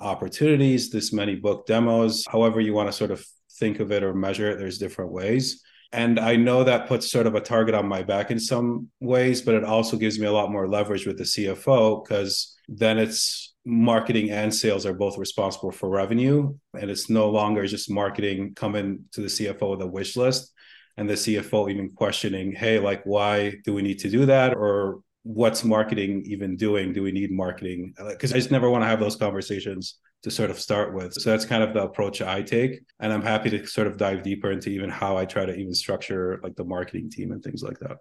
opportunities, 0.00 0.90
this 0.90 1.12
many 1.12 1.36
book 1.36 1.66
demos, 1.66 2.24
however 2.28 2.60
you 2.60 2.72
want 2.72 2.88
to 2.88 2.92
sort 2.92 3.12
of 3.12 3.24
think 3.58 3.78
of 3.78 3.92
it 3.92 4.02
or 4.02 4.12
measure 4.12 4.50
it, 4.50 4.58
there's 4.58 4.78
different 4.78 5.12
ways. 5.12 5.62
And 5.92 6.20
I 6.20 6.36
know 6.36 6.62
that 6.62 6.86
puts 6.86 7.10
sort 7.10 7.26
of 7.26 7.34
a 7.34 7.40
target 7.40 7.74
on 7.74 7.88
my 7.88 8.02
back 8.02 8.30
in 8.30 8.38
some 8.38 8.88
ways, 9.00 9.42
but 9.42 9.54
it 9.54 9.64
also 9.64 9.96
gives 9.96 10.18
me 10.18 10.26
a 10.26 10.32
lot 10.32 10.52
more 10.52 10.68
leverage 10.68 11.06
with 11.06 11.18
the 11.18 11.24
CFO 11.24 12.04
because 12.04 12.56
then 12.68 12.98
it's 12.98 13.54
marketing 13.64 14.30
and 14.30 14.54
sales 14.54 14.86
are 14.86 14.94
both 14.94 15.18
responsible 15.18 15.72
for 15.72 15.88
revenue. 15.88 16.54
And 16.78 16.90
it's 16.90 17.10
no 17.10 17.28
longer 17.28 17.66
just 17.66 17.90
marketing 17.90 18.54
coming 18.54 19.06
to 19.12 19.20
the 19.20 19.26
CFO 19.26 19.72
with 19.72 19.82
a 19.82 19.86
wish 19.86 20.16
list 20.16 20.52
and 20.96 21.08
the 21.08 21.14
CFO 21.14 21.70
even 21.70 21.90
questioning, 21.90 22.52
hey, 22.52 22.78
like, 22.78 23.02
why 23.04 23.54
do 23.64 23.74
we 23.74 23.82
need 23.82 23.98
to 24.00 24.10
do 24.10 24.26
that? 24.26 24.56
Or 24.56 25.00
what's 25.24 25.64
marketing 25.64 26.22
even 26.26 26.56
doing? 26.56 26.92
Do 26.92 27.02
we 27.02 27.10
need 27.10 27.32
marketing? 27.32 27.94
Because 28.08 28.32
I 28.32 28.36
just 28.36 28.50
never 28.50 28.70
want 28.70 28.82
to 28.82 28.88
have 28.88 29.00
those 29.00 29.16
conversations 29.16 29.96
to 30.22 30.30
sort 30.30 30.50
of 30.50 30.60
start 30.60 30.92
with. 30.92 31.14
So 31.14 31.30
that's 31.30 31.44
kind 31.44 31.62
of 31.62 31.72
the 31.72 31.82
approach 31.82 32.20
I 32.20 32.42
take. 32.42 32.80
And 33.00 33.12
I'm 33.12 33.22
happy 33.22 33.50
to 33.50 33.66
sort 33.66 33.86
of 33.86 33.96
dive 33.96 34.22
deeper 34.22 34.50
into 34.52 34.70
even 34.70 34.90
how 34.90 35.16
I 35.16 35.24
try 35.24 35.46
to 35.46 35.54
even 35.54 35.74
structure 35.74 36.40
like 36.42 36.56
the 36.56 36.64
marketing 36.64 37.10
team 37.10 37.32
and 37.32 37.42
things 37.42 37.62
like 37.62 37.78
that. 37.80 37.98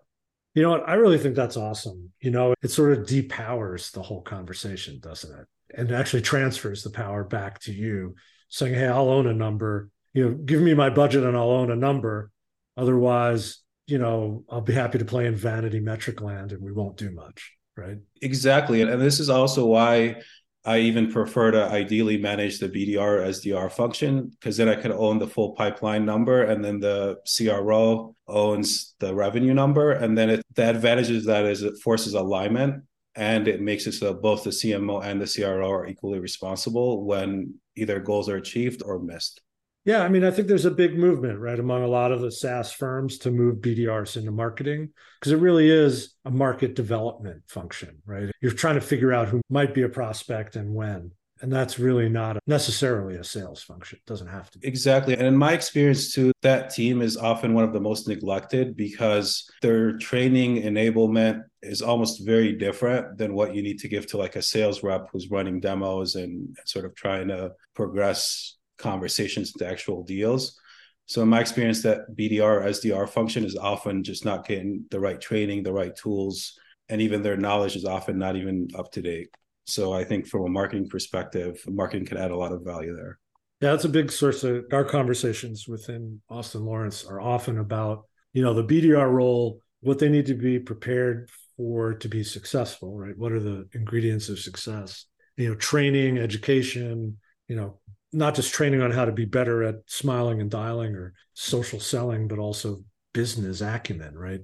You 0.53 0.63
know 0.63 0.71
what? 0.71 0.89
I 0.89 0.95
really 0.95 1.17
think 1.17 1.35
that's 1.35 1.57
awesome. 1.57 2.11
You 2.19 2.31
know, 2.31 2.53
it 2.61 2.71
sort 2.71 2.97
of 2.97 3.05
depowers 3.05 3.91
the 3.91 4.01
whole 4.01 4.21
conversation, 4.21 4.99
doesn't 4.99 5.37
it? 5.37 5.45
And 5.77 5.91
actually 5.91 6.21
transfers 6.21 6.83
the 6.83 6.89
power 6.89 7.23
back 7.23 7.59
to 7.61 7.71
you, 7.71 8.15
saying, 8.49 8.73
Hey, 8.73 8.87
I'll 8.87 9.09
own 9.09 9.27
a 9.27 9.33
number. 9.33 9.89
You 10.13 10.25
know, 10.25 10.35
give 10.35 10.61
me 10.61 10.73
my 10.73 10.89
budget 10.89 11.23
and 11.23 11.37
I'll 11.37 11.51
own 11.51 11.71
a 11.71 11.75
number. 11.75 12.31
Otherwise, 12.75 13.59
you 13.87 13.99
know, 13.99 14.43
I'll 14.49 14.61
be 14.61 14.73
happy 14.73 14.97
to 14.97 15.05
play 15.05 15.27
in 15.27 15.35
vanity 15.35 15.79
metric 15.79 16.19
land 16.21 16.51
and 16.51 16.61
we 16.61 16.71
won't 16.71 16.97
do 16.97 17.11
much. 17.11 17.53
Right. 17.77 17.97
Exactly. 18.21 18.81
And 18.81 19.01
this 19.01 19.21
is 19.21 19.29
also 19.29 19.65
why 19.65 20.17
I 20.65 20.79
even 20.79 21.11
prefer 21.11 21.51
to 21.51 21.69
ideally 21.69 22.17
manage 22.17 22.59
the 22.59 22.67
BDR 22.67 23.25
SDR 23.27 23.71
function 23.71 24.27
because 24.27 24.57
then 24.57 24.67
I 24.67 24.75
can 24.75 24.91
own 24.91 25.17
the 25.17 25.27
full 25.27 25.53
pipeline 25.53 26.05
number 26.05 26.43
and 26.43 26.63
then 26.63 26.79
the 26.79 27.17
CRO 27.37 28.15
owns 28.27 28.95
the 28.99 29.15
revenue 29.15 29.53
number. 29.53 29.91
And 29.91 30.17
then 30.17 30.29
it, 30.29 30.45
the 30.55 30.69
advantage 30.69 31.09
is 31.09 31.25
that 31.25 31.45
is 31.45 31.63
it 31.63 31.77
forces 31.77 32.13
alignment 32.13 32.83
and 33.15 33.47
it 33.47 33.61
makes 33.61 33.87
it 33.87 33.93
so 33.93 34.13
both 34.13 34.43
the 34.43 34.49
CMO 34.49 35.03
and 35.03 35.21
the 35.21 35.27
CRO 35.27 35.71
are 35.71 35.87
equally 35.87 36.19
responsible 36.19 37.05
when 37.05 37.53
either 37.75 37.99
goals 37.99 38.27
are 38.27 38.37
achieved 38.37 38.83
or 38.85 38.99
missed. 38.99 39.41
Yeah, 39.89 40.03
I 40.03 40.09
mean, 40.09 40.23
I 40.23 40.29
think 40.29 40.47
there's 40.47 40.65
a 40.65 40.71
big 40.71 40.95
movement, 40.95 41.39
right, 41.39 41.59
among 41.59 41.81
a 41.81 41.87
lot 41.87 42.11
of 42.11 42.21
the 42.21 42.31
SaaS 42.31 42.71
firms 42.71 43.17
to 43.19 43.31
move 43.31 43.55
BDRs 43.55 44.17
into 44.17 44.29
marketing 44.29 44.89
because 45.19 45.31
it 45.31 45.37
really 45.37 45.67
is 45.67 46.13
a 46.25 46.29
market 46.29 46.75
development 46.75 47.41
function, 47.47 47.97
right? 48.05 48.29
You're 48.39 48.51
trying 48.51 48.75
to 48.75 48.81
figure 48.81 49.11
out 49.11 49.29
who 49.29 49.41
might 49.49 49.73
be 49.73 49.81
a 49.81 49.89
prospect 49.89 50.55
and 50.57 50.75
when. 50.75 51.09
And 51.41 51.51
that's 51.51 51.79
really 51.79 52.07
not 52.07 52.37
necessarily 52.45 53.15
a 53.15 53.23
sales 53.23 53.63
function. 53.63 53.97
It 53.97 54.05
doesn't 54.05 54.27
have 54.27 54.51
to 54.51 54.59
be. 54.59 54.67
Exactly. 54.67 55.15
And 55.15 55.25
in 55.25 55.35
my 55.35 55.53
experience, 55.53 56.13
too, 56.13 56.33
that 56.43 56.69
team 56.69 57.01
is 57.01 57.17
often 57.17 57.55
one 57.55 57.63
of 57.63 57.73
the 57.73 57.79
most 57.79 58.07
neglected 58.07 58.77
because 58.77 59.49
their 59.63 59.97
training 59.97 60.61
enablement 60.61 61.41
is 61.63 61.81
almost 61.81 62.23
very 62.23 62.53
different 62.53 63.17
than 63.17 63.33
what 63.33 63.55
you 63.55 63.63
need 63.63 63.79
to 63.79 63.87
give 63.87 64.05
to 64.07 64.17
like 64.17 64.35
a 64.35 64.41
sales 64.43 64.83
rep 64.83 65.09
who's 65.11 65.31
running 65.31 65.59
demos 65.59 66.13
and 66.13 66.55
sort 66.65 66.85
of 66.85 66.93
trying 66.93 67.29
to 67.29 67.53
progress 67.73 68.58
conversations 68.79 69.53
into 69.53 69.69
actual 69.69 70.03
deals. 70.03 70.59
So 71.05 71.21
in 71.21 71.29
my 71.29 71.39
experience, 71.39 71.81
that 71.83 72.15
BDR 72.15 72.65
SDR 72.65 73.09
function 73.09 73.43
is 73.43 73.55
often 73.55 74.03
just 74.03 74.25
not 74.25 74.47
getting 74.47 74.85
the 74.91 74.99
right 74.99 75.19
training, 75.19 75.63
the 75.63 75.73
right 75.73 75.95
tools, 75.95 76.57
and 76.87 77.01
even 77.01 77.21
their 77.21 77.37
knowledge 77.37 77.75
is 77.75 77.85
often 77.85 78.17
not 78.17 78.35
even 78.35 78.67
up 78.75 78.91
to 78.91 79.01
date. 79.01 79.29
So 79.65 79.93
I 79.93 80.03
think 80.03 80.27
from 80.27 80.45
a 80.45 80.49
marketing 80.49 80.89
perspective, 80.89 81.63
marketing 81.67 82.05
can 82.05 82.17
add 82.17 82.31
a 82.31 82.37
lot 82.37 82.51
of 82.51 82.63
value 82.63 82.95
there. 82.95 83.19
Yeah, 83.61 83.71
that's 83.71 83.85
a 83.85 83.89
big 83.89 84.11
source 84.11 84.43
of 84.43 84.65
our 84.71 84.85
conversations 84.85 85.67
within 85.67 86.21
Austin 86.29 86.65
Lawrence 86.65 87.05
are 87.05 87.19
often 87.19 87.57
about, 87.57 88.05
you 88.33 88.41
know, 88.41 88.53
the 88.53 88.63
BDR 88.63 89.11
role, 89.11 89.59
what 89.81 89.99
they 89.99 90.09
need 90.09 90.27
to 90.27 90.33
be 90.33 90.59
prepared 90.59 91.29
for 91.57 91.93
to 91.93 92.07
be 92.07 92.23
successful, 92.23 92.97
right? 92.97 93.17
What 93.17 93.31
are 93.31 93.39
the 93.39 93.67
ingredients 93.73 94.29
of 94.29 94.39
success? 94.39 95.05
You 95.37 95.49
know, 95.49 95.55
training, 95.55 96.17
education, 96.17 97.17
you 97.47 97.55
know, 97.55 97.79
not 98.11 98.35
just 98.35 98.53
training 98.53 98.81
on 98.81 98.91
how 98.91 99.05
to 99.05 99.11
be 99.11 99.25
better 99.25 99.63
at 99.63 99.75
smiling 99.85 100.41
and 100.41 100.49
dialing 100.49 100.95
or 100.95 101.13
social 101.33 101.79
selling, 101.79 102.27
but 102.27 102.39
also 102.39 102.83
business 103.13 103.61
acumen, 103.61 104.17
right? 104.17 104.41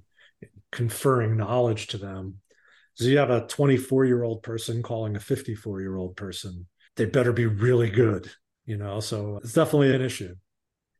Conferring 0.72 1.38
knowledge 1.38 1.88
to 1.88 1.98
them. 1.98 2.36
So 2.94 3.06
you 3.06 3.18
have 3.18 3.30
a 3.30 3.48
24 3.48 4.06
year 4.06 4.24
old 4.24 4.44
person 4.44 4.82
calling 4.82 5.16
a 5.16 5.20
54 5.20 5.82
year 5.82 5.98
old 5.98 6.16
person. 6.16 6.68
They 6.96 7.06
better 7.06 7.34
be 7.34 7.46
really 7.46 7.90
good, 7.90 8.32
you 8.66 8.78
know? 8.78 9.00
So 9.00 9.40
it's 9.44 9.54
definitely 9.54 9.94
an 9.94 10.02
issue. 10.02 10.36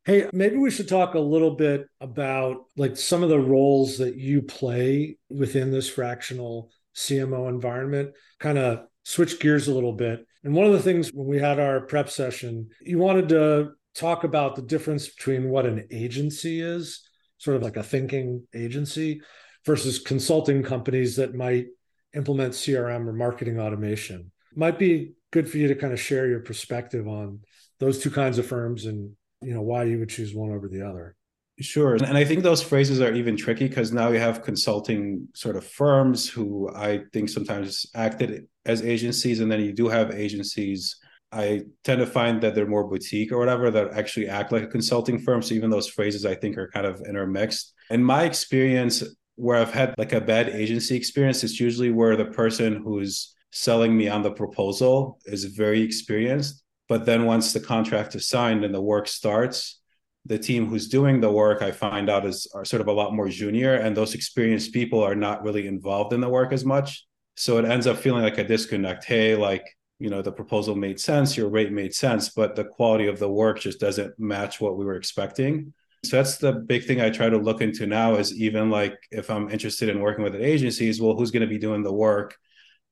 Hey, 0.04 0.28
maybe 0.32 0.56
we 0.56 0.70
should 0.70 0.88
talk 0.88 1.14
a 1.14 1.20
little 1.20 1.56
bit 1.56 1.88
about 2.00 2.66
like 2.76 2.96
some 2.96 3.22
of 3.22 3.28
the 3.28 3.40
roles 3.40 3.98
that 3.98 4.16
you 4.16 4.42
play 4.42 5.18
within 5.28 5.72
this 5.72 5.88
fractional 5.88 6.70
CMO 6.94 7.48
environment, 7.48 8.12
kind 8.38 8.58
of 8.58 8.86
switch 9.04 9.40
gears 9.40 9.68
a 9.68 9.74
little 9.74 9.92
bit. 9.92 10.26
And 10.46 10.54
one 10.54 10.64
of 10.64 10.72
the 10.72 10.80
things 10.80 11.12
when 11.12 11.26
we 11.26 11.40
had 11.40 11.58
our 11.58 11.80
prep 11.80 12.08
session, 12.08 12.68
you 12.80 12.98
wanted 12.98 13.30
to 13.30 13.72
talk 13.96 14.22
about 14.22 14.54
the 14.54 14.62
difference 14.62 15.08
between 15.08 15.48
what 15.48 15.66
an 15.66 15.88
agency 15.90 16.60
is, 16.60 17.02
sort 17.38 17.56
of 17.56 17.64
like 17.64 17.76
a 17.76 17.82
thinking 17.82 18.46
agency, 18.54 19.22
versus 19.64 19.98
consulting 19.98 20.62
companies 20.62 21.16
that 21.16 21.34
might 21.34 21.66
implement 22.14 22.52
CRM 22.52 23.08
or 23.08 23.12
marketing 23.12 23.58
automation. 23.58 24.30
Might 24.54 24.78
be 24.78 25.14
good 25.32 25.50
for 25.50 25.58
you 25.58 25.66
to 25.66 25.74
kind 25.74 25.92
of 25.92 25.98
share 25.98 26.28
your 26.28 26.38
perspective 26.38 27.08
on 27.08 27.40
those 27.80 27.98
two 27.98 28.12
kinds 28.12 28.38
of 28.38 28.46
firms 28.46 28.86
and 28.86 29.10
you 29.42 29.52
know 29.52 29.62
why 29.62 29.82
you 29.82 29.98
would 29.98 30.10
choose 30.10 30.32
one 30.32 30.52
over 30.52 30.68
the 30.68 30.88
other. 30.88 31.16
Sure. 31.58 31.96
And 31.96 32.16
I 32.16 32.24
think 32.24 32.44
those 32.44 32.62
phrases 32.62 33.00
are 33.00 33.12
even 33.12 33.36
tricky 33.36 33.66
because 33.66 33.90
now 33.90 34.10
you 34.10 34.20
have 34.20 34.44
consulting 34.44 35.26
sort 35.34 35.56
of 35.56 35.66
firms 35.66 36.28
who 36.28 36.70
I 36.72 37.00
think 37.12 37.30
sometimes 37.30 37.86
acted 37.96 38.46
as 38.66 38.82
agencies, 38.82 39.40
and 39.40 39.50
then 39.50 39.60
you 39.60 39.72
do 39.72 39.88
have 39.88 40.10
agencies. 40.12 40.96
I 41.32 41.62
tend 41.84 42.00
to 42.00 42.06
find 42.06 42.40
that 42.42 42.54
they're 42.54 42.66
more 42.66 42.86
boutique 42.86 43.32
or 43.32 43.38
whatever 43.38 43.70
that 43.70 43.92
actually 43.92 44.28
act 44.28 44.52
like 44.52 44.62
a 44.62 44.68
consulting 44.68 45.18
firm. 45.18 45.42
So 45.42 45.54
even 45.54 45.70
those 45.70 45.88
phrases 45.88 46.24
I 46.24 46.34
think 46.34 46.56
are 46.56 46.68
kind 46.68 46.86
of 46.86 47.00
intermixed. 47.00 47.72
In 47.90 48.02
my 48.02 48.24
experience, 48.24 49.02
where 49.34 49.56
I've 49.56 49.72
had 49.72 49.94
like 49.98 50.12
a 50.12 50.20
bad 50.20 50.48
agency 50.48 50.96
experience, 50.96 51.44
it's 51.44 51.60
usually 51.60 51.90
where 51.90 52.16
the 52.16 52.26
person 52.26 52.76
who's 52.76 53.34
selling 53.50 53.96
me 53.96 54.08
on 54.08 54.22
the 54.22 54.30
proposal 54.30 55.18
is 55.24 55.44
very 55.44 55.82
experienced. 55.82 56.62
But 56.88 57.04
then 57.04 57.26
once 57.26 57.52
the 57.52 57.60
contract 57.60 58.14
is 58.14 58.28
signed 58.28 58.64
and 58.64 58.74
the 58.74 58.80
work 58.80 59.08
starts, 59.08 59.80
the 60.26 60.38
team 60.38 60.66
who's 60.66 60.88
doing 60.88 61.20
the 61.20 61.30
work 61.30 61.62
i 61.62 61.70
find 61.70 62.10
out 62.10 62.26
is 62.26 62.48
are 62.54 62.64
sort 62.64 62.80
of 62.80 62.88
a 62.88 62.92
lot 62.92 63.14
more 63.14 63.28
junior 63.28 63.74
and 63.74 63.96
those 63.96 64.14
experienced 64.14 64.72
people 64.72 65.02
are 65.02 65.14
not 65.14 65.42
really 65.42 65.66
involved 65.66 66.12
in 66.12 66.20
the 66.20 66.28
work 66.28 66.52
as 66.52 66.64
much 66.64 67.05
so 67.36 67.58
it 67.58 67.64
ends 67.64 67.86
up 67.86 67.96
feeling 67.96 68.22
like 68.22 68.38
a 68.38 68.44
disconnect 68.44 69.04
hey 69.04 69.36
like 69.36 69.64
you 69.98 70.10
know 70.10 70.22
the 70.22 70.32
proposal 70.32 70.74
made 70.74 71.00
sense 71.00 71.36
your 71.36 71.48
rate 71.48 71.72
made 71.72 71.94
sense 71.94 72.30
but 72.30 72.56
the 72.56 72.64
quality 72.64 73.06
of 73.06 73.18
the 73.18 73.30
work 73.30 73.60
just 73.60 73.80
doesn't 73.80 74.18
match 74.18 74.60
what 74.60 74.76
we 74.76 74.84
were 74.84 74.96
expecting 74.96 75.72
so 76.04 76.16
that's 76.16 76.36
the 76.38 76.52
big 76.52 76.84
thing 76.84 77.00
i 77.00 77.10
try 77.10 77.28
to 77.28 77.38
look 77.38 77.60
into 77.60 77.86
now 77.86 78.14
is 78.14 78.34
even 78.38 78.70
like 78.70 78.94
if 79.10 79.30
i'm 79.30 79.50
interested 79.50 79.88
in 79.88 80.00
working 80.00 80.24
with 80.24 80.34
an 80.34 80.42
agency 80.42 80.88
is 80.88 81.00
well 81.00 81.14
who's 81.16 81.30
going 81.30 81.40
to 81.40 81.46
be 81.46 81.58
doing 81.58 81.82
the 81.82 81.92
work 81.92 82.36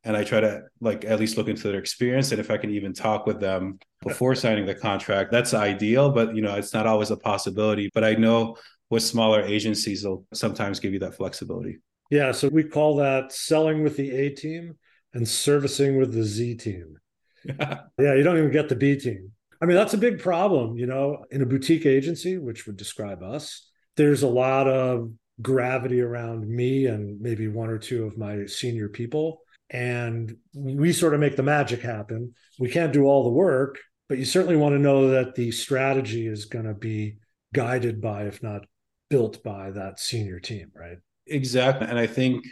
and 0.04 0.16
I 0.16 0.22
try 0.22 0.40
to 0.40 0.64
like 0.80 1.04
at 1.04 1.18
least 1.18 1.36
look 1.36 1.48
into 1.48 1.68
their 1.68 1.78
experience 1.78 2.30
and 2.30 2.38
if 2.38 2.50
I 2.50 2.58
can 2.58 2.70
even 2.70 2.92
talk 2.92 3.26
with 3.26 3.40
them 3.40 3.78
before 4.02 4.34
signing 4.34 4.66
the 4.66 4.74
contract, 4.74 5.32
that's 5.32 5.54
ideal. 5.54 6.10
But 6.10 6.36
you 6.36 6.42
know, 6.42 6.54
it's 6.56 6.74
not 6.74 6.86
always 6.86 7.10
a 7.10 7.16
possibility. 7.16 7.90
But 7.94 8.04
I 8.04 8.14
know 8.14 8.56
with 8.90 9.02
smaller 9.02 9.40
agencies, 9.42 10.02
they'll 10.02 10.24
sometimes 10.34 10.78
give 10.78 10.92
you 10.92 10.98
that 11.00 11.14
flexibility. 11.14 11.78
Yeah, 12.11 12.32
so 12.32 12.49
we 12.49 12.64
call 12.64 12.96
that 12.96 13.32
selling 13.32 13.82
with 13.82 13.96
the 13.96 14.11
A 14.11 14.30
team 14.30 14.75
and 15.12 15.26
servicing 15.26 15.99
with 15.99 16.12
the 16.12 16.25
Z 16.25 16.56
team. 16.56 16.96
yeah, 17.44 17.78
you 17.99 18.23
don't 18.23 18.38
even 18.38 18.50
get 18.52 18.68
the 18.68 18.76
B 18.76 18.99
team. 18.99 19.32
I 19.61 19.66
mean, 19.66 19.76
that's 19.76 19.94
a 19.94 19.99
big 19.99 20.20
problem, 20.20 20.76
you 20.76 20.87
know, 20.87 21.25
in 21.30 21.42
a 21.42 21.46
boutique 21.46 21.87
agency, 21.87 22.38
which 22.38 22.66
would 22.66 22.76
describe 22.76 23.23
us. 23.23 23.68
There's 23.96 24.23
a 24.23 24.28
lot 24.28 24.68
of 24.68 25.12
gravity 25.40 26.00
around 26.00 26.46
me 26.49 26.87
and 26.87 27.20
maybe 27.20 27.49
one 27.49 27.70
or 27.70 27.78
two 27.78 28.04
of 28.04 28.18
my 28.18 28.46
senior 28.46 28.88
people 28.88 29.40
and 29.70 30.37
we 30.54 30.92
sort 30.92 31.14
of 31.14 31.20
make 31.20 31.37
the 31.37 31.42
magic 31.42 31.80
happen. 31.80 32.34
We 32.58 32.70
can't 32.70 32.92
do 32.92 33.04
all 33.04 33.25
the 33.25 33.30
work, 33.30 33.78
but 34.08 34.18
you 34.18 34.25
certainly 34.25 34.56
want 34.56 34.75
to 34.75 34.78
know 34.78 35.11
that 35.11 35.34
the 35.34 35.50
strategy 35.50 36.26
is 36.26 36.44
going 36.44 36.66
to 36.66 36.75
be 36.75 37.16
guided 37.52 38.00
by, 38.00 38.25
if 38.25 38.42
not 38.42 38.66
built 39.08 39.42
by, 39.42 39.70
that 39.70 39.99
senior 39.99 40.38
team, 40.38 40.70
right? 40.75 40.99
Exactly. 41.26 41.87
And 41.87 41.99
I 41.99 42.07
think, 42.07 42.47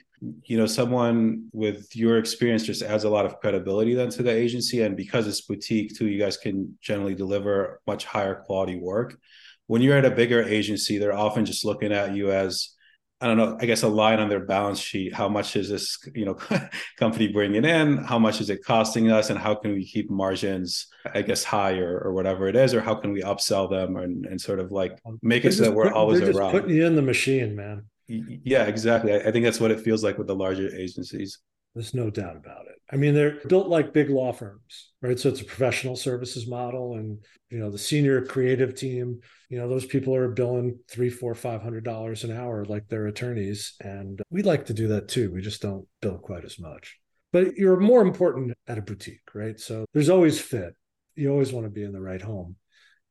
you 0.44 0.56
know, 0.56 0.66
someone 0.66 1.48
with 1.52 1.94
your 1.96 2.18
experience 2.18 2.64
just 2.64 2.82
adds 2.82 3.04
a 3.04 3.10
lot 3.10 3.26
of 3.26 3.40
credibility 3.40 3.94
then 3.94 4.10
to 4.10 4.22
the 4.22 4.30
agency. 4.30 4.82
And 4.82 4.96
because 4.96 5.26
it's 5.26 5.40
boutique 5.42 5.96
too, 5.96 6.06
you 6.06 6.18
guys 6.18 6.36
can 6.36 6.78
generally 6.80 7.14
deliver 7.14 7.80
much 7.86 8.04
higher 8.04 8.34
quality 8.34 8.76
work. 8.76 9.18
When 9.66 9.82
you're 9.82 9.96
at 9.96 10.04
a 10.04 10.10
bigger 10.10 10.42
agency, 10.42 10.98
they're 10.98 11.16
often 11.16 11.44
just 11.44 11.64
looking 11.64 11.92
at 11.92 12.14
you 12.14 12.30
as 12.30 12.74
I 13.22 13.26
don't 13.26 13.36
know, 13.36 13.56
I 13.60 13.66
guess 13.66 13.84
a 13.84 13.88
line 13.88 14.18
on 14.18 14.28
their 14.28 14.44
balance 14.44 14.80
sheet. 14.80 15.14
How 15.14 15.28
much 15.28 15.54
is 15.54 15.68
this, 15.68 15.96
you 16.12 16.24
know, 16.24 16.36
company 16.98 17.28
bringing 17.28 17.64
in? 17.64 17.98
How 17.98 18.18
much 18.18 18.40
is 18.40 18.50
it 18.50 18.64
costing 18.64 19.12
us? 19.12 19.30
And 19.30 19.38
how 19.38 19.54
can 19.54 19.74
we 19.74 19.86
keep 19.86 20.10
margins, 20.10 20.88
I 21.14 21.22
guess, 21.22 21.44
higher 21.44 22.02
or 22.04 22.12
whatever 22.12 22.48
it 22.48 22.56
is? 22.56 22.74
Or 22.74 22.80
how 22.80 22.96
can 22.96 23.12
we 23.12 23.22
upsell 23.22 23.70
them 23.70 23.96
and, 23.96 24.26
and 24.26 24.40
sort 24.40 24.58
of 24.58 24.72
like 24.72 24.98
make 25.22 25.44
it 25.44 25.52
so 25.52 25.62
that 25.62 25.72
we're 25.72 25.92
always 25.92 26.20
around? 26.20 26.50
Putting 26.50 26.74
you 26.74 26.84
in 26.84 26.96
the 26.96 27.02
machine, 27.02 27.54
man. 27.54 27.84
Yeah, 28.06 28.64
exactly. 28.64 29.14
I 29.14 29.30
think 29.30 29.44
that's 29.44 29.60
what 29.60 29.70
it 29.70 29.80
feels 29.80 30.02
like 30.02 30.18
with 30.18 30.26
the 30.26 30.34
larger 30.34 30.74
agencies. 30.74 31.38
There's 31.74 31.94
no 31.94 32.10
doubt 32.10 32.36
about 32.36 32.66
it. 32.66 32.76
I 32.90 32.96
mean, 32.96 33.14
they're 33.14 33.38
built 33.48 33.68
like 33.68 33.94
big 33.94 34.10
law 34.10 34.32
firms, 34.32 34.90
right? 35.00 35.18
So 35.18 35.30
it's 35.30 35.40
a 35.40 35.44
professional 35.44 35.96
services 35.96 36.46
model, 36.46 36.94
and 36.94 37.24
you 37.48 37.58
know, 37.58 37.70
the 37.70 37.78
senior 37.78 38.22
creative 38.26 38.74
team, 38.74 39.20
you 39.48 39.58
know, 39.58 39.68
those 39.68 39.86
people 39.86 40.14
are 40.14 40.28
billing 40.28 40.78
three, 40.90 41.08
four, 41.08 41.34
five 41.34 41.62
hundred 41.62 41.84
dollars 41.84 42.24
an 42.24 42.36
hour 42.36 42.66
like 42.66 42.88
their 42.88 43.06
attorneys, 43.06 43.74
and 43.80 44.20
we 44.30 44.42
like 44.42 44.66
to 44.66 44.74
do 44.74 44.88
that 44.88 45.08
too. 45.08 45.32
We 45.32 45.40
just 45.40 45.62
don't 45.62 45.86
bill 46.02 46.18
quite 46.18 46.44
as 46.44 46.58
much. 46.58 46.98
But 47.32 47.56
you're 47.56 47.80
more 47.80 48.02
important 48.02 48.52
at 48.66 48.76
a 48.76 48.82
boutique, 48.82 49.34
right? 49.34 49.58
So 49.58 49.86
there's 49.94 50.10
always 50.10 50.38
fit. 50.38 50.74
You 51.14 51.30
always 51.30 51.52
want 51.52 51.64
to 51.64 51.70
be 51.70 51.84
in 51.84 51.92
the 51.92 52.00
right 52.00 52.20
home. 52.20 52.56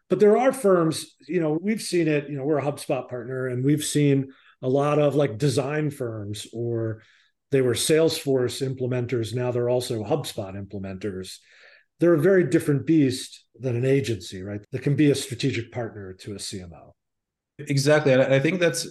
But 0.10 0.19
there 0.19 0.38
are 0.38 0.51
firms, 0.53 1.15
you 1.27 1.39
know, 1.39 1.57
we've 1.60 1.81
seen 1.81 2.07
it. 2.07 2.29
You 2.29 2.38
know, 2.38 2.43
we're 2.43 2.60
a 2.60 2.63
HubSpot 2.63 3.10
partner, 3.10 3.48
and 3.48 3.65
we've 3.65 3.83
seen 3.83 4.33
a 4.62 4.70
lot 4.70 5.00
of 5.00 5.15
like 5.15 5.38
design 5.38 5.89
firms 5.89 6.48
or 6.53 7.01
they 7.51 7.62
were 7.62 7.74
Salesforce 7.74 8.65
implementers. 8.65 9.34
Now 9.34 9.51
they're 9.51 9.70
also 9.70 10.03
HubSpot 10.03 10.56
implementers. 10.56 11.38
They're 12.00 12.13
a 12.13 12.20
very 12.20 12.46
different 12.46 12.86
beast 12.86 13.46
than 13.60 13.75
an 13.75 13.86
agency, 13.86 14.41
right? 14.41 14.62
That 14.72 14.82
can 14.82 14.96
be 14.96 15.12
a 15.12 15.15
strategic 15.15 15.72
partner 15.72 16.13
to 16.13 16.32
a 16.34 16.38
CMO. 16.38 16.91
Exactly. 17.60 18.13
And 18.13 18.22
I 18.22 18.39
think 18.39 18.60
that's 18.60 18.88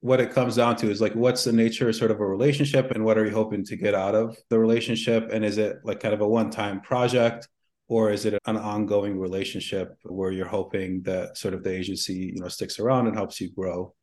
what 0.00 0.20
it 0.20 0.32
comes 0.32 0.56
down 0.56 0.76
to 0.76 0.90
is 0.90 1.00
like 1.00 1.14
what's 1.14 1.44
the 1.44 1.52
nature 1.52 1.92
sort 1.92 2.10
of 2.10 2.20
a 2.20 2.26
relationship 2.26 2.90
and 2.90 3.04
what 3.04 3.18
are 3.18 3.24
you 3.24 3.32
hoping 3.32 3.64
to 3.64 3.76
get 3.76 3.94
out 3.94 4.14
of 4.14 4.36
the 4.48 4.58
relationship? 4.58 5.30
And 5.32 5.44
is 5.44 5.58
it 5.58 5.76
like 5.84 6.00
kind 6.00 6.14
of 6.14 6.20
a 6.20 6.28
one-time 6.28 6.80
project? 6.80 7.48
Or 7.88 8.10
is 8.10 8.24
it 8.24 8.38
an 8.46 8.56
ongoing 8.56 9.18
relationship 9.18 9.96
where 10.04 10.30
you're 10.30 10.46
hoping 10.46 11.02
that 11.02 11.36
sort 11.36 11.54
of 11.54 11.64
the 11.64 11.72
agency, 11.72 12.32
you 12.34 12.40
know, 12.40 12.48
sticks 12.48 12.78
around 12.78 13.08
and 13.08 13.16
helps 13.16 13.40
you 13.40 13.52
grow 13.52 13.94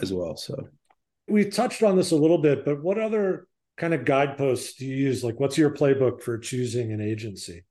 as 0.00 0.12
well? 0.12 0.36
So 0.36 0.68
we 1.28 1.44
touched 1.50 1.82
on 1.82 1.96
this 1.96 2.10
a 2.10 2.16
little 2.16 2.38
bit, 2.38 2.64
but 2.64 2.82
what 2.82 2.98
other 2.98 3.46
kind 3.76 3.94
of 3.94 4.04
guideposts 4.04 4.74
do 4.74 4.86
you 4.86 4.96
use? 4.96 5.22
Like, 5.22 5.38
what's 5.38 5.58
your 5.58 5.70
playbook 5.70 6.22
for 6.22 6.38
choosing 6.38 6.92
an 6.92 7.00
agency? 7.00 7.64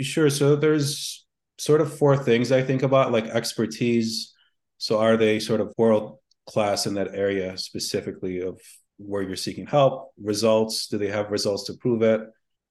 Sure. 0.00 0.30
So 0.30 0.56
there's 0.56 1.26
sort 1.58 1.80
of 1.80 1.96
four 1.96 2.16
things 2.16 2.52
I 2.52 2.62
think 2.62 2.82
about, 2.82 3.12
like 3.12 3.26
expertise. 3.26 4.32
So 4.78 4.98
are 4.98 5.16
they 5.16 5.38
sort 5.40 5.60
of 5.60 5.72
world 5.76 6.18
class 6.46 6.86
in 6.86 6.94
that 6.94 7.14
area 7.14 7.56
specifically 7.56 8.40
of 8.40 8.60
where 8.98 9.22
you're 9.22 9.36
seeking 9.36 9.66
help? 9.66 10.12
Results, 10.20 10.88
do 10.88 10.98
they 10.98 11.08
have 11.08 11.30
results 11.30 11.64
to 11.64 11.74
prove 11.74 12.02
it? 12.02 12.20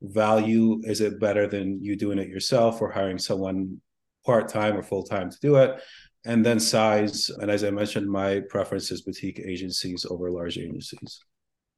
Value, 0.01 0.81
is 0.83 1.01
it 1.01 1.19
better 1.19 1.47
than 1.47 1.83
you 1.83 1.95
doing 1.95 2.17
it 2.17 2.27
yourself 2.27 2.81
or 2.81 2.91
hiring 2.91 3.19
someone 3.19 3.81
part 4.25 4.49
time 4.49 4.75
or 4.75 4.83
full 4.83 5.03
time 5.03 5.29
to 5.29 5.37
do 5.41 5.57
it? 5.57 5.79
And 6.23 6.45
then 6.45 6.59
size. 6.59 7.29
And 7.29 7.49
as 7.49 7.63
I 7.63 7.71
mentioned, 7.71 8.09
my 8.09 8.41
preference 8.41 8.91
is 8.91 9.01
boutique 9.01 9.39
agencies 9.39 10.05
over 10.09 10.29
large 10.29 10.57
agencies. 10.57 11.19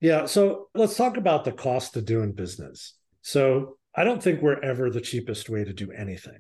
Yeah. 0.01 0.25
So 0.25 0.67
let's 0.75 0.97
talk 0.97 1.15
about 1.15 1.45
the 1.45 1.53
cost 1.53 1.95
of 1.95 2.05
doing 2.05 2.33
business. 2.33 2.95
So 3.21 3.77
I 3.95 4.03
don't 4.03 4.21
think 4.21 4.41
we're 4.41 4.59
ever 4.59 4.89
the 4.89 4.99
cheapest 4.99 5.49
way 5.49 5.63
to 5.63 5.71
do 5.71 5.91
anything. 5.91 6.39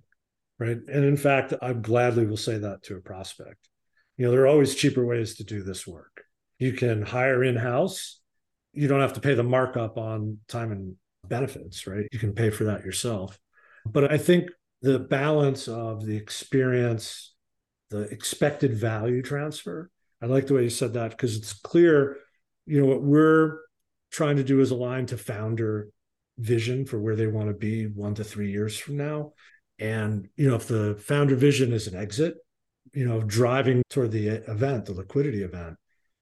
Right. 0.59 0.77
And 0.87 1.05
in 1.05 1.17
fact, 1.17 1.53
I 1.61 1.73
gladly 1.73 2.25
will 2.25 2.37
say 2.37 2.57
that 2.57 2.83
to 2.83 2.97
a 2.97 3.01
prospect. 3.01 3.69
You 4.17 4.25
know, 4.25 4.31
there 4.31 4.41
are 4.41 4.47
always 4.47 4.75
cheaper 4.75 5.05
ways 5.05 5.35
to 5.35 5.43
do 5.43 5.63
this 5.63 5.87
work. 5.87 6.25
You 6.59 6.73
can 6.73 7.01
hire 7.01 7.43
in 7.43 7.55
house. 7.55 8.19
You 8.73 8.87
don't 8.87 9.01
have 9.01 9.13
to 9.13 9.21
pay 9.21 9.33
the 9.33 9.43
markup 9.43 9.97
on 9.97 10.39
time 10.47 10.71
and 10.71 10.95
benefits, 11.27 11.87
right? 11.87 12.05
You 12.11 12.19
can 12.19 12.33
pay 12.33 12.49
for 12.49 12.65
that 12.65 12.85
yourself. 12.85 13.39
But 13.85 14.11
I 14.11 14.17
think 14.17 14.49
the 14.81 14.99
balance 14.99 15.67
of 15.67 16.05
the 16.05 16.15
experience, 16.15 17.32
the 17.93 18.01
expected 18.09 18.73
value 18.73 19.21
transfer, 19.21 19.89
I 20.21 20.25
like 20.25 20.47
the 20.47 20.55
way 20.55 20.63
you 20.63 20.69
said 20.69 20.93
that 20.93 21.11
because 21.11 21.37
it's 21.37 21.53
clear, 21.53 22.17
you 22.65 22.81
know, 22.81 22.87
what 22.87 23.03
we're 23.03 23.59
trying 24.11 24.37
to 24.37 24.43
do 24.43 24.59
is 24.61 24.71
align 24.71 25.05
to 25.07 25.17
founder 25.17 25.89
vision 26.37 26.85
for 26.85 26.99
where 26.99 27.15
they 27.15 27.27
want 27.27 27.49
to 27.49 27.53
be 27.53 27.85
one 27.85 28.15
to 28.15 28.23
three 28.23 28.51
years 28.51 28.77
from 28.77 28.97
now. 28.97 29.33
And, 29.79 30.27
you 30.35 30.49
know, 30.49 30.55
if 30.55 30.67
the 30.67 30.95
founder 30.95 31.35
vision 31.35 31.71
is 31.71 31.87
an 31.87 31.95
exit, 31.95 32.35
you 32.93 33.05
know, 33.05 33.21
driving 33.21 33.83
toward 33.89 34.11
the 34.11 34.27
event, 34.27 34.85
the 34.85 34.93
liquidity 34.93 35.43
event, 35.43 35.77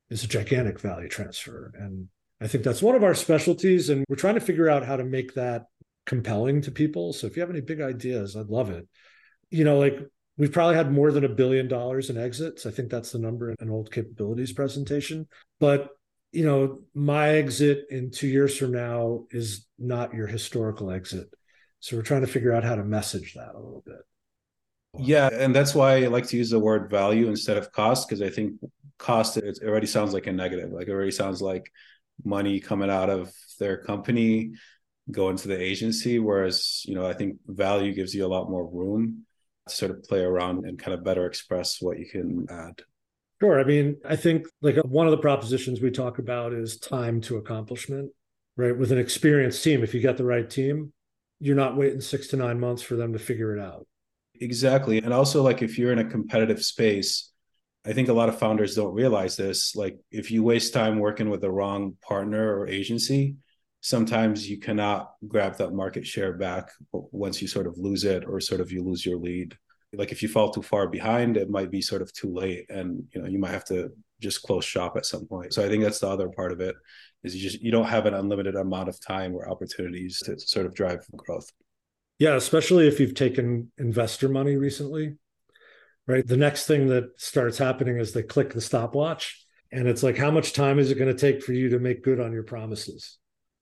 is 0.10 0.24
a 0.24 0.28
gigantic 0.28 0.80
value 0.80 1.08
transfer. 1.08 1.72
And 1.78 2.10
I 2.42 2.48
think 2.48 2.64
that's 2.64 2.82
one 2.82 2.96
of 2.96 3.04
our 3.04 3.16
specialties. 3.16 3.90
And 3.90 4.04
we're 4.10 4.16
trying 4.16 4.36
to 4.36 4.42
figure 4.42 4.70
out 4.70 4.86
how 4.86 4.98
to 4.98 5.06
make 5.06 5.36
that 5.36 5.66
compelling 6.06 6.62
to 6.64 6.72
people. 6.72 7.14
So 7.14 7.28
if 7.28 7.36
you 7.36 7.42
have 7.42 7.50
any 7.50 7.62
big 7.62 7.82
ideas, 7.82 8.36
I'd 8.36 8.48
love 8.48 8.70
it. 8.70 8.88
You 9.50 9.64
know, 9.64 9.80
like 9.80 10.00
we've 10.42 10.52
probably 10.52 10.76
had 10.76 10.92
more 10.92 11.12
than 11.12 11.24
a 11.24 11.30
billion 11.30 11.68
dollars 11.68 12.10
in 12.10 12.18
exits. 12.18 12.66
I 12.66 12.72
think 12.72 12.90
that's 12.90 13.12
the 13.12 13.20
number 13.20 13.52
in 13.52 13.58
an 13.60 13.70
old 13.70 13.92
capabilities 13.92 14.52
presentation. 14.52 15.28
But 15.60 15.90
you 16.32 16.44
know, 16.44 16.80
my 16.96 17.30
exit 17.30 17.86
in 17.92 18.10
two 18.10 18.26
years 18.26 18.58
from 18.58 18.72
now 18.72 19.26
is 19.30 19.68
not 19.78 20.16
your 20.16 20.26
historical 20.26 20.90
exit. 20.90 21.28
So 21.80 21.96
we're 21.96 22.02
trying 22.02 22.22
to 22.22 22.28
figure 22.28 22.54
out 22.54 22.64
how 22.64 22.74
to 22.74 22.84
message 22.84 23.36
that 23.36 23.54
a 23.54 23.60
little 23.60 23.84
bit. 23.86 24.00
Yeah, 24.98 25.30
and 25.32 25.56
that's 25.56 25.76
why 25.76 26.04
I 26.04 26.08
like 26.08 26.26
to 26.30 26.38
use 26.38 26.50
the 26.50 26.58
word 26.58 26.90
value 26.90 27.28
instead 27.28 27.58
of 27.58 27.72
cost 27.72 28.10
because 28.10 28.24
I 28.24 28.30
think 28.32 28.54
cost 28.98 29.38
it 29.38 29.60
already 29.64 29.86
sounds 29.86 30.12
like 30.12 30.26
a 30.26 30.32
negative. 30.32 30.72
Like 30.72 30.88
it 30.88 30.92
already 30.92 31.12
sounds 31.12 31.44
like 31.44 31.72
money 32.26 32.60
coming 32.60 32.90
out 32.90 33.12
of 33.12 33.32
their 33.60 33.78
company 33.78 34.54
going 35.12 35.36
to 35.36 35.50
the 35.50 35.62
agency. 35.62 36.18
Whereas, 36.18 36.82
you 36.86 36.96
know, 36.96 37.06
I 37.06 37.14
think 37.14 37.38
value 37.46 37.94
gives 37.94 38.16
you 38.16 38.26
a 38.26 38.34
lot 38.34 38.50
more 38.50 38.66
room 38.66 39.28
sort 39.68 39.92
of 39.92 40.04
play 40.04 40.22
around 40.22 40.66
and 40.66 40.80
kind 40.80 40.94
of 40.94 41.04
better 41.04 41.26
express 41.26 41.82
what 41.82 42.00
you 42.00 42.06
can 42.06 42.48
add. 42.50 42.82
Sure. 43.42 43.60
I 43.60 43.64
mean, 43.64 43.98
I 44.08 44.16
think 44.16 44.48
like 44.62 44.78
uh, 44.78 44.84
one 44.84 45.08
of 45.08 45.12
the 45.12 45.18
propositions 45.18 45.82
we 45.82 45.92
talk 45.92 46.20
about 46.20 46.54
is 46.54 46.78
time 46.78 47.22
to 47.22 47.38
accomplishment, 47.38 48.12
right? 48.56 48.78
With 48.78 48.92
an 48.92 49.00
experienced 49.00 49.64
team, 49.64 49.84
if 49.84 49.94
you 49.94 50.02
got 50.02 50.18
the 50.18 50.26
right 50.26 50.48
team, 50.48 50.94
you're 51.40 51.56
not 51.56 51.76
waiting 51.76 52.02
six 52.02 52.28
to 52.28 52.38
nine 52.38 52.60
months 52.60 52.84
for 52.84 52.96
them 52.96 53.14
to 53.14 53.20
figure 53.20 53.56
it 53.56 53.62
out. 53.62 53.88
Exactly. 54.40 55.00
And 55.00 55.14
also, 55.14 55.42
like, 55.42 55.62
if 55.62 55.78
you're 55.78 55.92
in 55.92 56.00
a 56.00 56.10
competitive 56.10 56.64
space, 56.64 57.32
I 57.86 57.94
think 57.94 58.10
a 58.10 58.14
lot 58.14 58.30
of 58.30 58.38
founders 58.38 58.76
don't 58.76 58.94
realize 58.94 59.38
this. 59.38 59.76
Like, 59.76 59.98
if 60.12 60.30
you 60.30 60.44
waste 60.44 60.74
time 60.74 61.00
working 61.00 61.30
with 61.30 61.42
the 61.42 61.52
wrong 61.52 61.98
partner 62.02 62.60
or 62.60 62.68
agency, 62.68 63.38
sometimes 63.82 64.50
you 64.50 64.60
cannot 64.60 65.14
grab 65.28 65.58
that 65.58 65.74
market 65.74 66.08
share 66.08 66.34
back 66.34 66.72
once 66.92 67.42
you 67.42 67.48
sort 67.48 67.68
of 67.68 67.78
lose 67.78 68.04
it 68.04 68.24
or 68.26 68.40
sort 68.40 68.62
of 68.62 68.72
you 68.72 68.84
lose 68.84 69.06
your 69.06 69.18
lead. 69.18 69.58
Like, 69.94 70.14
if 70.14 70.22
you 70.22 70.30
fall 70.30 70.52
too 70.52 70.62
far 70.62 70.88
behind, 70.88 71.36
it 71.36 71.50
might 71.50 71.70
be 71.70 71.82
sort 71.82 72.02
of 72.02 72.14
too 72.14 72.34
late 72.34 72.70
and, 72.70 73.04
you 73.14 73.22
know, 73.22 73.28
you 73.28 73.40
might 73.40 73.52
have 73.52 73.66
to 73.66 73.92
just 74.22 74.44
close 74.44 74.64
shop 74.64 74.96
at 74.96 75.06
some 75.06 75.26
point. 75.26 75.54
So 75.54 75.66
I 75.66 75.68
think 75.68 75.84
that's 75.84 76.00
the 76.00 76.08
other 76.08 76.30
part 76.30 76.54
of 76.54 76.62
it 76.62 76.76
is 77.24 77.36
you 77.36 77.42
just, 77.42 77.62
you 77.62 77.72
don't 77.72 77.88
have 77.88 78.06
an 78.06 78.14
unlimited 78.14 78.56
amount 78.56 78.88
of 78.88 79.00
time 79.02 79.36
or 79.36 79.50
opportunities 79.50 80.20
to 80.20 80.40
sort 80.40 80.66
of 80.66 80.74
drive 80.74 81.06
growth. 81.16 81.52
Yeah, 82.20 82.36
especially 82.36 82.88
if 82.88 83.00
you've 83.00 83.16
taken 83.16 83.72
investor 83.80 84.30
money 84.30 84.56
recently, 84.56 85.18
right? 86.08 86.26
The 86.26 86.38
next 86.38 86.68
thing 86.68 86.88
that 86.88 87.20
starts 87.20 87.58
happening 87.58 87.98
is 87.98 88.14
they 88.14 88.24
click 88.24 88.54
the 88.54 88.62
stopwatch. 88.62 89.46
And 89.74 89.88
it's 89.88 90.04
like, 90.04 90.18
how 90.18 90.32
much 90.32 90.54
time 90.54 90.80
is 90.80 90.92
it 90.92 91.00
going 91.00 91.14
to 91.14 91.20
take 91.20 91.42
for 91.42 91.54
you 91.54 91.70
to 91.70 91.80
make 91.80 92.04
good 92.04 92.20
on 92.20 92.32
your 92.32 92.44
promises? 92.44 93.18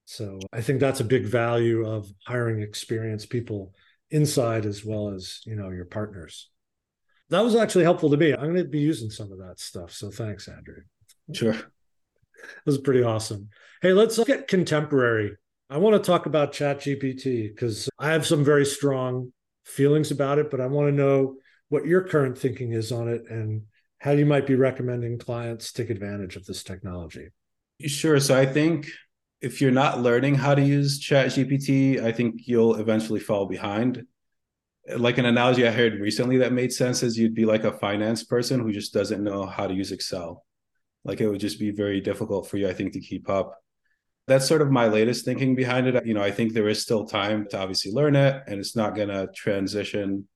So 0.09 0.39
I 0.51 0.61
think 0.61 0.79
that's 0.79 1.01
a 1.01 1.05
big 1.05 1.25
value 1.25 1.87
of 1.87 2.11
hiring 2.25 2.61
experienced 2.61 3.29
people 3.29 3.75
inside 4.09 4.65
as 4.65 4.83
well 4.83 5.09
as, 5.09 5.41
you 5.45 5.55
know, 5.55 5.69
your 5.69 5.85
partners. 5.85 6.49
That 7.29 7.43
was 7.43 7.55
actually 7.55 7.83
helpful 7.83 8.09
to 8.09 8.17
me. 8.17 8.33
I'm 8.33 8.53
going 8.53 8.55
to 8.55 8.63
be 8.63 8.79
using 8.79 9.11
some 9.11 9.31
of 9.31 9.37
that 9.37 9.59
stuff. 9.59 9.91
So 9.91 10.09
thanks, 10.09 10.47
Andrew. 10.47 10.81
Sure. 11.31 11.53
That 11.53 12.65
was 12.65 12.79
pretty 12.79 13.03
awesome. 13.03 13.49
Hey, 13.81 13.93
let's 13.93 14.21
get 14.23 14.47
contemporary 14.47 15.37
I 15.71 15.77
want 15.77 16.01
to 16.01 16.07
talk 16.07 16.25
about 16.25 16.51
ChatGPT 16.51 17.53
because 17.53 17.87
I 17.99 18.09
have 18.09 18.25
some 18.25 18.43
very 18.43 18.65
strong 18.65 19.31
feelings 19.65 20.09
about 20.09 20.39
it, 20.39 20.49
but 20.49 20.59
I 20.59 20.65
want 20.65 20.87
to 20.87 20.91
know 20.91 21.35
what 21.67 21.85
your 21.85 22.01
current 22.01 22.35
thinking 22.35 22.71
is 22.71 22.91
on 22.91 23.07
it 23.07 23.25
and 23.29 23.61
how 23.99 24.11
you 24.11 24.25
might 24.25 24.47
be 24.47 24.55
recommending 24.55 25.19
clients 25.19 25.71
take 25.71 25.91
advantage 25.91 26.35
of 26.35 26.45
this 26.45 26.63
technology. 26.63 27.27
Sure. 27.85 28.19
So 28.19 28.35
I 28.35 28.47
think 28.47 28.87
if 29.41 29.61
you're 29.61 29.71
not 29.71 30.01
learning 30.01 30.35
how 30.35 30.55
to 30.55 30.61
use 30.61 30.99
ChatGPT, 30.99 32.03
I 32.03 32.11
think 32.11 32.47
you'll 32.47 32.75
eventually 32.75 33.19
fall 33.19 33.45
behind. 33.45 34.05
Like 34.95 35.17
an 35.17 35.25
analogy 35.25 35.67
I 35.67 35.71
heard 35.71 35.99
recently 35.99 36.37
that 36.37 36.53
made 36.53 36.73
sense 36.73 37.03
is 37.03 37.17
you'd 37.17 37.35
be 37.35 37.45
like 37.45 37.63
a 37.63 37.77
finance 37.77 38.23
person 38.23 38.59
who 38.59 38.71
just 38.71 38.93
doesn't 38.93 39.23
know 39.23 39.45
how 39.45 39.67
to 39.67 39.73
use 39.73 39.91
Excel. 39.91 40.45
Like 41.03 41.21
it 41.21 41.29
would 41.29 41.39
just 41.39 41.59
be 41.59 41.71
very 41.71 42.01
difficult 42.01 42.47
for 42.47 42.57
you, 42.57 42.67
I 42.67 42.73
think, 42.73 42.93
to 42.93 42.99
keep 42.99 43.29
up 43.29 43.59
that's 44.29 44.47
sort 44.47 44.61
of 44.61 44.71
my 44.71 44.87
latest 44.87 45.25
thinking 45.25 45.55
behind 45.55 45.87
it. 45.87 46.05
You 46.05 46.13
know, 46.13 46.21
I 46.21 46.31
think 46.31 46.53
there 46.53 46.69
is 46.69 46.81
still 46.81 47.05
time 47.05 47.47
to 47.49 47.57
obviously 47.57 47.91
learn 47.91 48.15
it 48.15 48.43
and 48.47 48.59
it's 48.59 48.75
not 48.75 48.95
going 48.95 49.09
to 49.09 49.27
transition 49.35 50.27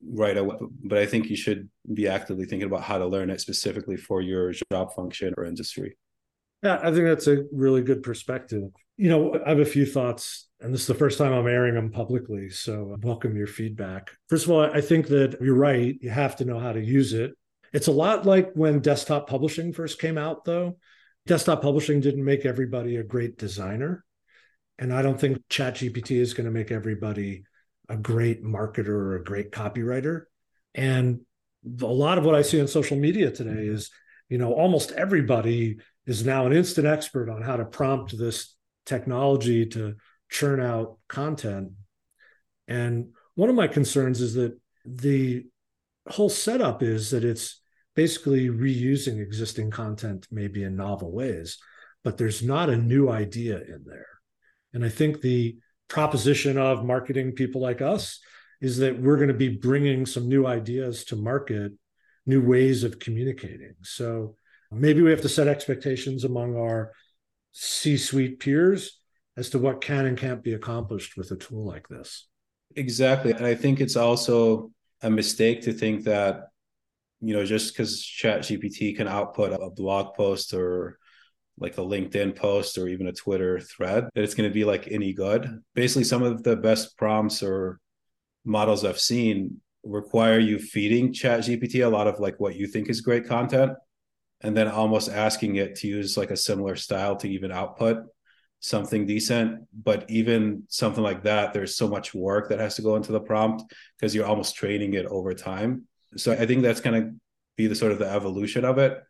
right 0.00 0.36
away. 0.36 0.56
But 0.82 0.98
I 0.98 1.06
think 1.06 1.28
you 1.28 1.36
should 1.36 1.68
be 1.92 2.08
actively 2.08 2.46
thinking 2.46 2.68
about 2.68 2.84
how 2.84 2.98
to 2.98 3.06
learn 3.06 3.30
it 3.30 3.40
specifically 3.40 3.96
for 3.96 4.20
your 4.22 4.52
job 4.70 4.94
function 4.94 5.34
or 5.36 5.44
industry. 5.44 5.96
Yeah, 6.62 6.78
I 6.80 6.92
think 6.92 7.06
that's 7.06 7.26
a 7.26 7.44
really 7.52 7.82
good 7.82 8.02
perspective. 8.02 8.62
You 8.96 9.10
know, 9.10 9.40
I 9.44 9.48
have 9.48 9.58
a 9.58 9.64
few 9.64 9.84
thoughts, 9.84 10.48
and 10.60 10.72
this 10.72 10.82
is 10.82 10.86
the 10.86 10.94
first 10.94 11.18
time 11.18 11.32
I'm 11.32 11.48
airing 11.48 11.74
them 11.74 11.90
publicly. 11.90 12.50
So 12.50 12.96
welcome 13.02 13.36
your 13.36 13.48
feedback. 13.48 14.12
First 14.28 14.44
of 14.44 14.52
all, 14.52 14.60
I 14.60 14.80
think 14.80 15.08
that 15.08 15.38
you're 15.40 15.56
right. 15.56 15.96
You 16.00 16.10
have 16.10 16.36
to 16.36 16.44
know 16.44 16.60
how 16.60 16.72
to 16.72 16.80
use 16.80 17.12
it. 17.12 17.32
It's 17.72 17.88
a 17.88 17.92
lot 17.92 18.26
like 18.26 18.52
when 18.54 18.80
desktop 18.80 19.28
publishing 19.28 19.72
first 19.72 19.98
came 19.98 20.18
out, 20.18 20.44
though 20.44 20.76
desktop 21.26 21.62
publishing 21.62 22.00
didn't 22.00 22.24
make 22.24 22.44
everybody 22.44 22.96
a 22.96 23.04
great 23.04 23.38
designer. 23.38 24.04
And 24.78 24.92
I 24.92 25.02
don't 25.02 25.20
think 25.20 25.38
ChatGPT 25.48 26.16
is 26.20 26.34
going 26.34 26.46
to 26.46 26.50
make 26.50 26.70
everybody 26.70 27.44
a 27.88 27.96
great 27.96 28.44
marketer 28.44 28.88
or 28.88 29.16
a 29.16 29.24
great 29.24 29.52
copywriter. 29.52 30.22
And 30.74 31.20
a 31.80 31.86
lot 31.86 32.18
of 32.18 32.24
what 32.24 32.34
I 32.34 32.42
see 32.42 32.60
on 32.60 32.66
social 32.66 32.96
media 32.96 33.30
today 33.30 33.66
is, 33.66 33.90
you 34.28 34.38
know, 34.38 34.52
almost 34.52 34.92
everybody 34.92 35.78
is 36.06 36.24
now 36.24 36.46
an 36.46 36.52
instant 36.52 36.86
expert 36.86 37.28
on 37.30 37.42
how 37.42 37.56
to 37.56 37.64
prompt 37.64 38.16
this 38.18 38.54
technology 38.86 39.66
to 39.66 39.94
churn 40.30 40.60
out 40.60 40.98
content. 41.08 41.70
And 42.66 43.08
one 43.34 43.48
of 43.48 43.54
my 43.54 43.68
concerns 43.68 44.20
is 44.20 44.34
that 44.34 44.58
the 44.84 45.46
whole 46.08 46.28
setup 46.28 46.82
is 46.82 47.10
that 47.10 47.24
it's 47.24 47.60
basically 47.94 48.48
reusing 48.48 49.20
existing 49.20 49.70
content 49.70 50.26
maybe 50.30 50.64
in 50.64 50.76
novel 50.76 51.12
ways, 51.12 51.58
but 52.02 52.18
there's 52.18 52.42
not 52.42 52.70
a 52.70 52.76
new 52.76 53.08
idea 53.08 53.58
in 53.58 53.84
there. 53.86 54.06
And 54.72 54.84
I 54.84 54.88
think 54.88 55.20
the 55.20 55.58
proposition 55.88 56.56
of 56.56 56.84
marketing 56.84 57.32
people 57.32 57.60
like 57.60 57.82
us 57.82 58.18
is 58.60 58.78
that 58.78 58.98
we're 58.98 59.16
going 59.16 59.28
to 59.28 59.34
be 59.34 59.56
bringing 59.56 60.06
some 60.06 60.28
new 60.28 60.46
ideas 60.46 61.04
to 61.04 61.16
market, 61.16 61.72
new 62.24 62.40
ways 62.40 62.84
of 62.84 62.98
communicating. 62.98 63.74
So 63.82 64.36
maybe 64.72 65.02
we 65.02 65.10
have 65.10 65.22
to 65.22 65.28
set 65.28 65.48
expectations 65.48 66.24
among 66.24 66.56
our 66.56 66.92
C 67.52 67.96
suite 67.96 68.40
peers 68.40 69.00
as 69.36 69.50
to 69.50 69.58
what 69.58 69.80
can 69.80 70.06
and 70.06 70.18
can't 70.18 70.42
be 70.42 70.54
accomplished 70.54 71.16
with 71.16 71.30
a 71.30 71.36
tool 71.36 71.64
like 71.64 71.88
this. 71.88 72.28
Exactly. 72.76 73.32
And 73.32 73.46
I 73.46 73.54
think 73.54 73.80
it's 73.80 73.96
also 73.96 74.70
a 75.02 75.10
mistake 75.10 75.62
to 75.62 75.72
think 75.72 76.04
that 76.04 76.48
you 77.24 77.34
know, 77.34 77.44
just 77.44 77.72
because 77.72 78.04
Chat 78.04 78.40
GPT 78.40 78.96
can 78.96 79.06
output 79.06 79.52
a 79.52 79.70
blog 79.70 80.14
post 80.14 80.52
or 80.52 80.98
like 81.56 81.78
a 81.78 81.82
LinkedIn 81.82 82.34
post 82.34 82.76
or 82.76 82.88
even 82.88 83.06
a 83.06 83.12
Twitter 83.12 83.60
thread 83.60 84.08
that 84.14 84.24
it's 84.24 84.34
going 84.34 84.50
to 84.50 84.52
be 84.52 84.64
like 84.64 84.88
any 84.90 85.12
good. 85.12 85.60
Basically, 85.74 86.02
some 86.02 86.24
of 86.24 86.42
the 86.42 86.56
best 86.56 86.98
prompts 86.98 87.42
or 87.42 87.78
models 88.44 88.84
I've 88.84 88.98
seen 88.98 89.60
require 89.84 90.38
you 90.38 90.60
feeding 90.60 91.12
chat 91.12 91.40
gpt 91.40 91.84
a 91.84 91.88
lot 91.88 92.06
of 92.06 92.20
like 92.20 92.38
what 92.38 92.54
you 92.54 92.68
think 92.68 92.88
is 92.88 93.00
great 93.00 93.26
content 93.26 93.72
and 94.42 94.56
then 94.56 94.68
almost 94.68 95.08
asking 95.08 95.56
it 95.56 95.76
to 95.76 95.88
use 95.88 96.16
like 96.16 96.30
a 96.30 96.36
similar 96.36 96.76
style 96.76 97.16
to 97.16 97.28
even 97.28 97.52
output 97.52 98.04
something 98.60 99.06
decent. 99.06 99.66
But 99.72 100.08
even 100.08 100.64
something 100.68 101.02
like 101.02 101.24
that 101.24 101.52
there's 101.52 101.76
so 101.76 101.88
much 101.88 102.14
work 102.14 102.48
that 102.48 102.60
has 102.60 102.76
to 102.76 102.82
go 102.82 102.96
into 102.96 103.12
the 103.12 103.20
prompt 103.20 103.72
because 103.98 104.14
you're 104.14 104.26
almost 104.26 104.56
training 104.56 104.94
it 104.94 105.06
over 105.06 105.34
time. 105.34 105.86
So 106.16 106.32
i 106.32 106.46
think 106.46 106.62
that's 106.62 106.80
going 106.80 107.02
to 107.02 107.10
be 107.56 107.66
the 107.66 107.74
sort 107.74 107.92
of 107.92 107.98
the 107.98 108.08
evolution 108.08 108.64
of 108.64 108.78
it 108.78 109.02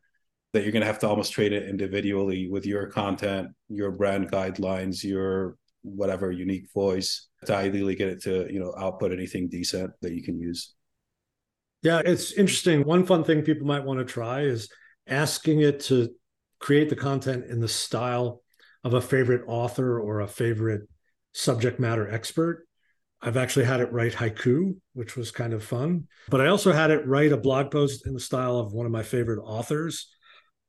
that 0.52 0.62
you're 0.62 0.72
going 0.72 0.82
to 0.82 0.86
have 0.86 0.98
to 1.00 1.08
almost 1.08 1.32
train 1.32 1.52
it 1.52 1.68
individually 1.68 2.48
with 2.48 2.66
your 2.66 2.86
content 2.86 3.48
your 3.68 3.90
brand 3.90 4.30
guidelines 4.30 5.02
your 5.02 5.56
whatever 5.82 6.30
unique 6.30 6.70
voice 6.72 7.28
to 7.46 7.54
ideally 7.54 7.94
get 7.94 8.08
it 8.08 8.22
to 8.22 8.52
you 8.52 8.60
know 8.60 8.72
output 8.78 9.12
anything 9.12 9.48
decent 9.48 9.92
that 10.00 10.12
you 10.12 10.22
can 10.22 10.38
use. 10.38 10.74
Yeah 11.82 12.02
it's 12.04 12.32
interesting. 12.32 12.84
One 12.84 13.04
fun 13.04 13.24
thing 13.24 13.42
people 13.42 13.66
might 13.66 13.84
want 13.84 13.98
to 13.98 14.04
try 14.04 14.42
is 14.42 14.68
asking 15.06 15.60
it 15.60 15.80
to 15.80 16.10
create 16.58 16.88
the 16.88 16.96
content 16.96 17.44
in 17.46 17.60
the 17.60 17.68
style 17.68 18.42
of 18.84 18.94
a 18.94 19.00
favorite 19.00 19.42
author 19.46 20.00
or 20.00 20.20
a 20.20 20.28
favorite 20.28 20.82
subject 21.32 21.80
matter 21.80 22.08
expert 22.12 22.66
i've 23.22 23.36
actually 23.36 23.64
had 23.64 23.80
it 23.80 23.92
write 23.92 24.12
haiku 24.12 24.76
which 24.92 25.16
was 25.16 25.30
kind 25.30 25.52
of 25.52 25.64
fun 25.64 26.06
but 26.28 26.40
i 26.40 26.46
also 26.46 26.72
had 26.72 26.90
it 26.90 27.06
write 27.06 27.32
a 27.32 27.36
blog 27.36 27.70
post 27.70 28.06
in 28.06 28.12
the 28.12 28.20
style 28.20 28.58
of 28.58 28.72
one 28.72 28.86
of 28.86 28.92
my 28.92 29.02
favorite 29.02 29.42
authors 29.42 30.08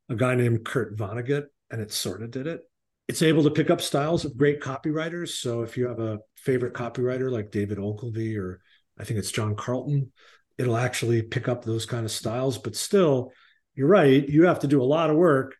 a 0.08 0.14
guy 0.14 0.34
named 0.34 0.64
kurt 0.64 0.96
vonnegut 0.96 1.44
and 1.70 1.80
it 1.80 1.92
sort 1.92 2.22
of 2.22 2.30
did 2.30 2.46
it 2.46 2.62
it's 3.08 3.22
able 3.22 3.42
to 3.44 3.50
pick 3.50 3.70
up 3.70 3.80
styles 3.80 4.24
of 4.24 4.36
great 4.36 4.60
copywriters. 4.60 5.28
So 5.40 5.62
if 5.62 5.76
you 5.76 5.88
have 5.88 6.00
a 6.00 6.20
favorite 6.36 6.74
copywriter 6.74 7.30
like 7.30 7.50
David 7.50 7.78
Ogilvy 7.78 8.36
or 8.36 8.60
I 8.98 9.04
think 9.04 9.18
it's 9.18 9.30
John 9.30 9.54
Carlton, 9.56 10.12
it'll 10.56 10.76
actually 10.76 11.22
pick 11.22 11.48
up 11.48 11.64
those 11.64 11.84
kind 11.84 12.04
of 12.04 12.10
styles. 12.10 12.58
But 12.58 12.76
still, 12.76 13.32
you're 13.74 13.88
right. 13.88 14.28
You 14.28 14.44
have 14.44 14.60
to 14.60 14.66
do 14.66 14.82
a 14.82 14.84
lot 14.84 15.10
of 15.10 15.16
work 15.16 15.56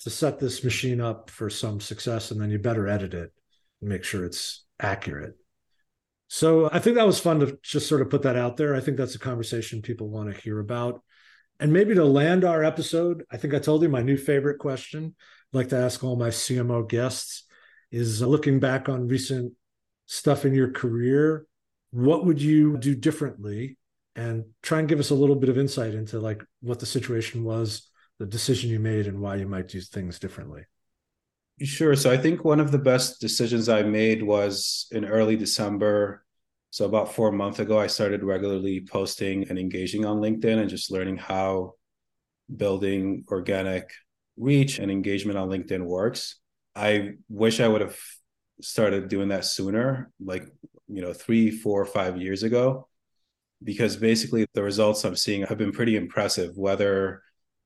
to 0.00 0.10
set 0.10 0.38
this 0.38 0.62
machine 0.62 1.00
up 1.00 1.30
for 1.30 1.48
some 1.48 1.80
success, 1.80 2.30
and 2.30 2.40
then 2.40 2.50
you 2.50 2.58
better 2.58 2.86
edit 2.86 3.14
it 3.14 3.32
and 3.80 3.90
make 3.90 4.04
sure 4.04 4.24
it's 4.24 4.64
accurate. 4.80 5.36
So 6.28 6.68
I 6.72 6.80
think 6.80 6.96
that 6.96 7.06
was 7.06 7.20
fun 7.20 7.40
to 7.40 7.58
just 7.62 7.88
sort 7.88 8.02
of 8.02 8.10
put 8.10 8.22
that 8.22 8.36
out 8.36 8.56
there. 8.56 8.74
I 8.74 8.80
think 8.80 8.96
that's 8.96 9.14
a 9.14 9.20
conversation 9.20 9.80
people 9.80 10.08
want 10.08 10.34
to 10.34 10.40
hear 10.40 10.58
about. 10.58 11.02
And 11.60 11.72
maybe 11.72 11.94
to 11.94 12.04
land 12.04 12.44
our 12.44 12.64
episode, 12.64 13.24
I 13.30 13.36
think 13.36 13.54
I 13.54 13.58
told 13.58 13.82
you 13.82 13.88
my 13.88 14.02
new 14.02 14.16
favorite 14.16 14.58
question 14.58 15.14
I'd 15.54 15.56
like 15.56 15.68
to 15.68 15.76
ask 15.76 16.02
all 16.02 16.16
my 16.16 16.28
CMO 16.28 16.86
guests 16.86 17.44
is 17.90 18.22
uh, 18.22 18.26
looking 18.26 18.58
back 18.58 18.88
on 18.88 19.08
recent 19.08 19.52
stuff 20.06 20.44
in 20.44 20.54
your 20.54 20.70
career, 20.70 21.46
what 21.92 22.24
would 22.26 22.42
you 22.42 22.76
do 22.76 22.94
differently? 22.94 23.78
And 24.16 24.46
try 24.62 24.78
and 24.78 24.88
give 24.88 24.98
us 24.98 25.10
a 25.10 25.14
little 25.14 25.36
bit 25.36 25.50
of 25.50 25.58
insight 25.58 25.94
into 25.94 26.18
like 26.18 26.42
what 26.62 26.80
the 26.80 26.86
situation 26.86 27.44
was, 27.44 27.90
the 28.18 28.26
decision 28.26 28.70
you 28.70 28.80
made, 28.80 29.06
and 29.06 29.20
why 29.20 29.36
you 29.36 29.46
might 29.46 29.68
do 29.68 29.80
things 29.80 30.18
differently. 30.18 30.62
Sure. 31.62 31.94
So 31.94 32.10
I 32.10 32.16
think 32.16 32.44
one 32.44 32.58
of 32.58 32.72
the 32.72 32.78
best 32.78 33.20
decisions 33.20 33.68
I 33.68 33.82
made 33.82 34.22
was 34.22 34.88
in 34.90 35.04
early 35.04 35.36
December. 35.36 36.24
So 36.70 36.86
about 36.86 37.14
four 37.14 37.30
months 37.30 37.58
ago, 37.58 37.78
I 37.78 37.86
started 37.86 38.24
regularly 38.24 38.86
posting 38.90 39.48
and 39.48 39.58
engaging 39.58 40.04
on 40.04 40.18
LinkedIn 40.18 40.58
and 40.58 40.68
just 40.68 40.90
learning 40.90 41.18
how 41.18 41.74
building 42.54 43.24
organic 43.28 43.90
reach 44.36 44.78
and 44.78 44.90
engagement 44.90 45.38
on 45.38 45.48
LinkedIn 45.48 45.82
works. 45.82 46.38
I 46.74 47.12
wish 47.28 47.60
I 47.60 47.68
would 47.68 47.80
have 47.80 47.98
started 48.60 49.08
doing 49.08 49.28
that 49.28 49.44
sooner, 49.44 50.10
like, 50.22 50.46
you 50.88 51.02
know, 51.02 51.12
three, 51.12 51.50
four, 51.50 51.84
five 51.86 52.20
years 52.20 52.42
ago, 52.42 52.88
because 53.62 53.96
basically 53.96 54.46
the 54.54 54.62
results 54.62 55.04
I'm 55.04 55.16
seeing 55.16 55.42
have 55.42 55.58
been 55.58 55.72
pretty 55.72 55.96
impressive, 55.96 56.56
whether 56.56 57.22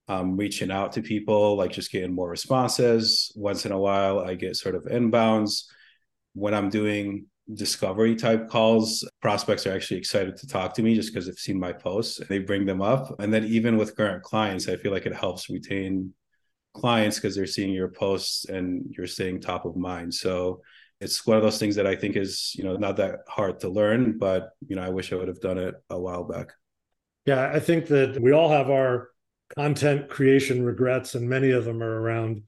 I'm 0.08 0.36
reaching 0.36 0.70
out 0.70 0.92
to 0.92 1.02
people, 1.02 1.56
like 1.56 1.72
just 1.72 1.92
getting 1.92 2.14
more 2.14 2.28
responses. 2.28 3.32
Once 3.36 3.66
in 3.66 3.72
a 3.72 3.78
while, 3.78 4.20
I 4.20 4.34
get 4.34 4.56
sort 4.56 4.74
of 4.74 4.84
inbounds. 4.84 5.64
When 6.34 6.54
I'm 6.54 6.68
doing 6.68 7.26
discovery 7.52 8.14
type 8.14 8.48
calls, 8.48 9.08
prospects 9.20 9.66
are 9.66 9.72
actually 9.72 9.98
excited 9.98 10.36
to 10.36 10.46
talk 10.46 10.74
to 10.74 10.82
me 10.82 10.94
just 10.94 11.12
because 11.12 11.26
they've 11.26 11.34
seen 11.36 11.58
my 11.58 11.72
posts. 11.72 12.18
And 12.18 12.28
they 12.28 12.38
bring 12.38 12.66
them 12.66 12.82
up. 12.82 13.20
And 13.20 13.32
then 13.32 13.44
even 13.44 13.76
with 13.76 13.96
current 13.96 14.22
clients, 14.22 14.68
I 14.68 14.76
feel 14.76 14.92
like 14.92 15.06
it 15.06 15.14
helps 15.14 15.48
retain 15.48 16.14
clients 16.74 17.16
because 17.16 17.34
they're 17.34 17.46
seeing 17.46 17.72
your 17.72 17.88
posts 17.88 18.46
and 18.46 18.92
you're 18.96 19.06
staying 19.06 19.40
top 19.40 19.64
of 19.64 19.76
mind. 19.76 20.14
So 20.14 20.62
it's 21.00 21.26
one 21.26 21.36
of 21.36 21.42
those 21.42 21.58
things 21.58 21.76
that 21.76 21.86
I 21.86 21.96
think 21.96 22.16
is, 22.16 22.54
you 22.56 22.64
know, 22.64 22.76
not 22.76 22.96
that 22.98 23.20
hard 23.26 23.60
to 23.60 23.68
learn, 23.68 24.18
but 24.18 24.50
you 24.66 24.76
know, 24.76 24.82
I 24.82 24.90
wish 24.90 25.12
I 25.12 25.16
would 25.16 25.28
have 25.28 25.40
done 25.40 25.58
it 25.58 25.74
a 25.88 25.98
while 25.98 26.24
back. 26.24 26.52
Yeah, 27.26 27.50
I 27.52 27.60
think 27.60 27.86
that 27.86 28.20
we 28.20 28.32
all 28.32 28.50
have 28.50 28.70
our 28.70 29.10
content 29.56 30.08
creation 30.08 30.62
regrets, 30.64 31.14
and 31.14 31.28
many 31.28 31.50
of 31.50 31.64
them 31.64 31.82
are 31.82 32.00
around, 32.00 32.42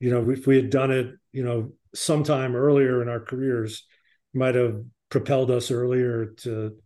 you 0.00 0.10
know, 0.10 0.30
if 0.30 0.46
we 0.46 0.56
had 0.56 0.70
done 0.70 0.90
it, 0.90 1.14
you 1.32 1.44
know, 1.44 1.72
sometime 1.94 2.56
earlier 2.56 3.02
in 3.02 3.08
our 3.08 3.20
careers, 3.20 3.86
might 4.34 4.54
have 4.54 4.82
propelled 5.10 5.50
us 5.50 5.70
earlier 5.70 6.26
to 6.26 6.76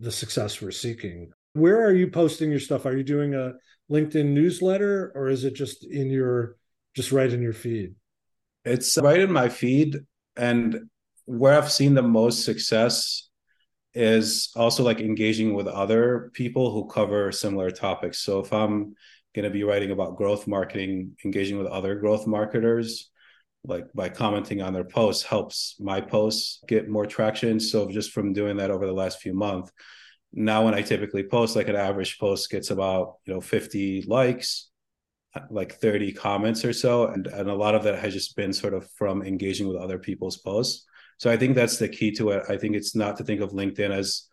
the 0.00 0.12
success 0.12 0.60
we're 0.60 0.70
seeking. 0.70 1.30
Where 1.54 1.84
are 1.84 1.92
you 1.92 2.08
posting 2.08 2.50
your 2.50 2.60
stuff? 2.60 2.86
Are 2.86 2.96
you 2.96 3.04
doing 3.04 3.34
a 3.34 3.52
LinkedIn 3.90 4.26
newsletter 4.26 5.12
or 5.14 5.28
is 5.28 5.44
it 5.44 5.54
just 5.54 5.84
in 5.84 6.10
your 6.10 6.56
just 6.94 7.12
right 7.12 7.32
in 7.32 7.40
your 7.40 7.52
feed? 7.52 7.94
It's 8.64 8.98
right 8.98 9.20
in 9.20 9.32
my 9.32 9.48
feed. 9.48 9.98
And 10.38 10.88
where 11.26 11.54
I've 11.54 11.70
seen 11.70 11.94
the 11.94 12.02
most 12.02 12.44
success 12.44 13.28
is 13.94 14.50
also 14.56 14.82
like 14.82 15.00
engaging 15.00 15.54
with 15.54 15.66
other 15.66 16.30
people 16.32 16.72
who 16.72 16.86
cover 16.88 17.32
similar 17.32 17.70
topics. 17.70 18.18
So 18.18 18.40
if 18.40 18.52
I'm 18.52 18.94
going 19.34 19.44
to 19.44 19.50
be 19.50 19.64
writing 19.64 19.90
about 19.90 20.16
growth 20.16 20.46
marketing, 20.46 21.16
engaging 21.24 21.58
with 21.58 21.66
other 21.66 21.96
growth 21.96 22.26
marketers, 22.26 23.10
like 23.64 23.86
by 23.94 24.08
commenting 24.08 24.62
on 24.62 24.72
their 24.72 24.84
posts 24.84 25.24
helps 25.24 25.76
my 25.80 26.00
posts 26.00 26.62
get 26.68 26.88
more 26.88 27.06
traction. 27.06 27.58
So 27.60 27.90
just 27.90 28.12
from 28.12 28.32
doing 28.32 28.56
that 28.58 28.70
over 28.70 28.86
the 28.86 28.92
last 28.92 29.20
few 29.20 29.34
months, 29.34 29.72
now 30.32 30.64
when 30.64 30.74
i 30.74 30.82
typically 30.82 31.22
post 31.22 31.56
like 31.56 31.68
an 31.68 31.76
average 31.76 32.18
post 32.18 32.50
gets 32.50 32.70
about 32.70 33.16
you 33.24 33.32
know 33.32 33.40
50 33.40 34.04
likes 34.06 34.70
like 35.50 35.74
30 35.74 36.12
comments 36.12 36.64
or 36.64 36.72
so 36.72 37.06
and, 37.06 37.26
and 37.26 37.48
a 37.48 37.54
lot 37.54 37.74
of 37.74 37.84
that 37.84 37.98
has 37.98 38.14
just 38.14 38.34
been 38.34 38.52
sort 38.52 38.74
of 38.74 38.90
from 38.92 39.22
engaging 39.22 39.68
with 39.68 39.76
other 39.76 39.98
people's 39.98 40.38
posts 40.38 40.86
so 41.18 41.30
i 41.30 41.36
think 41.36 41.54
that's 41.54 41.76
the 41.76 41.88
key 41.88 42.10
to 42.10 42.30
it 42.30 42.42
i 42.48 42.56
think 42.56 42.74
it's 42.74 42.96
not 42.96 43.16
to 43.16 43.24
think 43.24 43.40
of 43.40 43.50
linkedin 43.50 43.90
as 43.90 44.28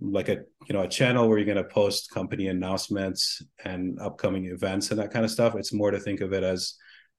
like 0.00 0.28
a 0.28 0.36
you 0.68 0.74
know 0.74 0.82
a 0.82 0.88
channel 0.88 1.26
where 1.26 1.38
you're 1.38 1.46
going 1.46 1.56
to 1.56 1.64
post 1.64 2.10
company 2.10 2.48
announcements 2.48 3.42
and 3.64 3.98
upcoming 3.98 4.44
events 4.46 4.90
and 4.90 5.00
that 5.00 5.10
kind 5.10 5.24
of 5.24 5.30
stuff 5.30 5.54
it's 5.56 5.72
more 5.72 5.90
to 5.90 5.98
think 5.98 6.20
of 6.20 6.32
it 6.32 6.42
as 6.42 6.74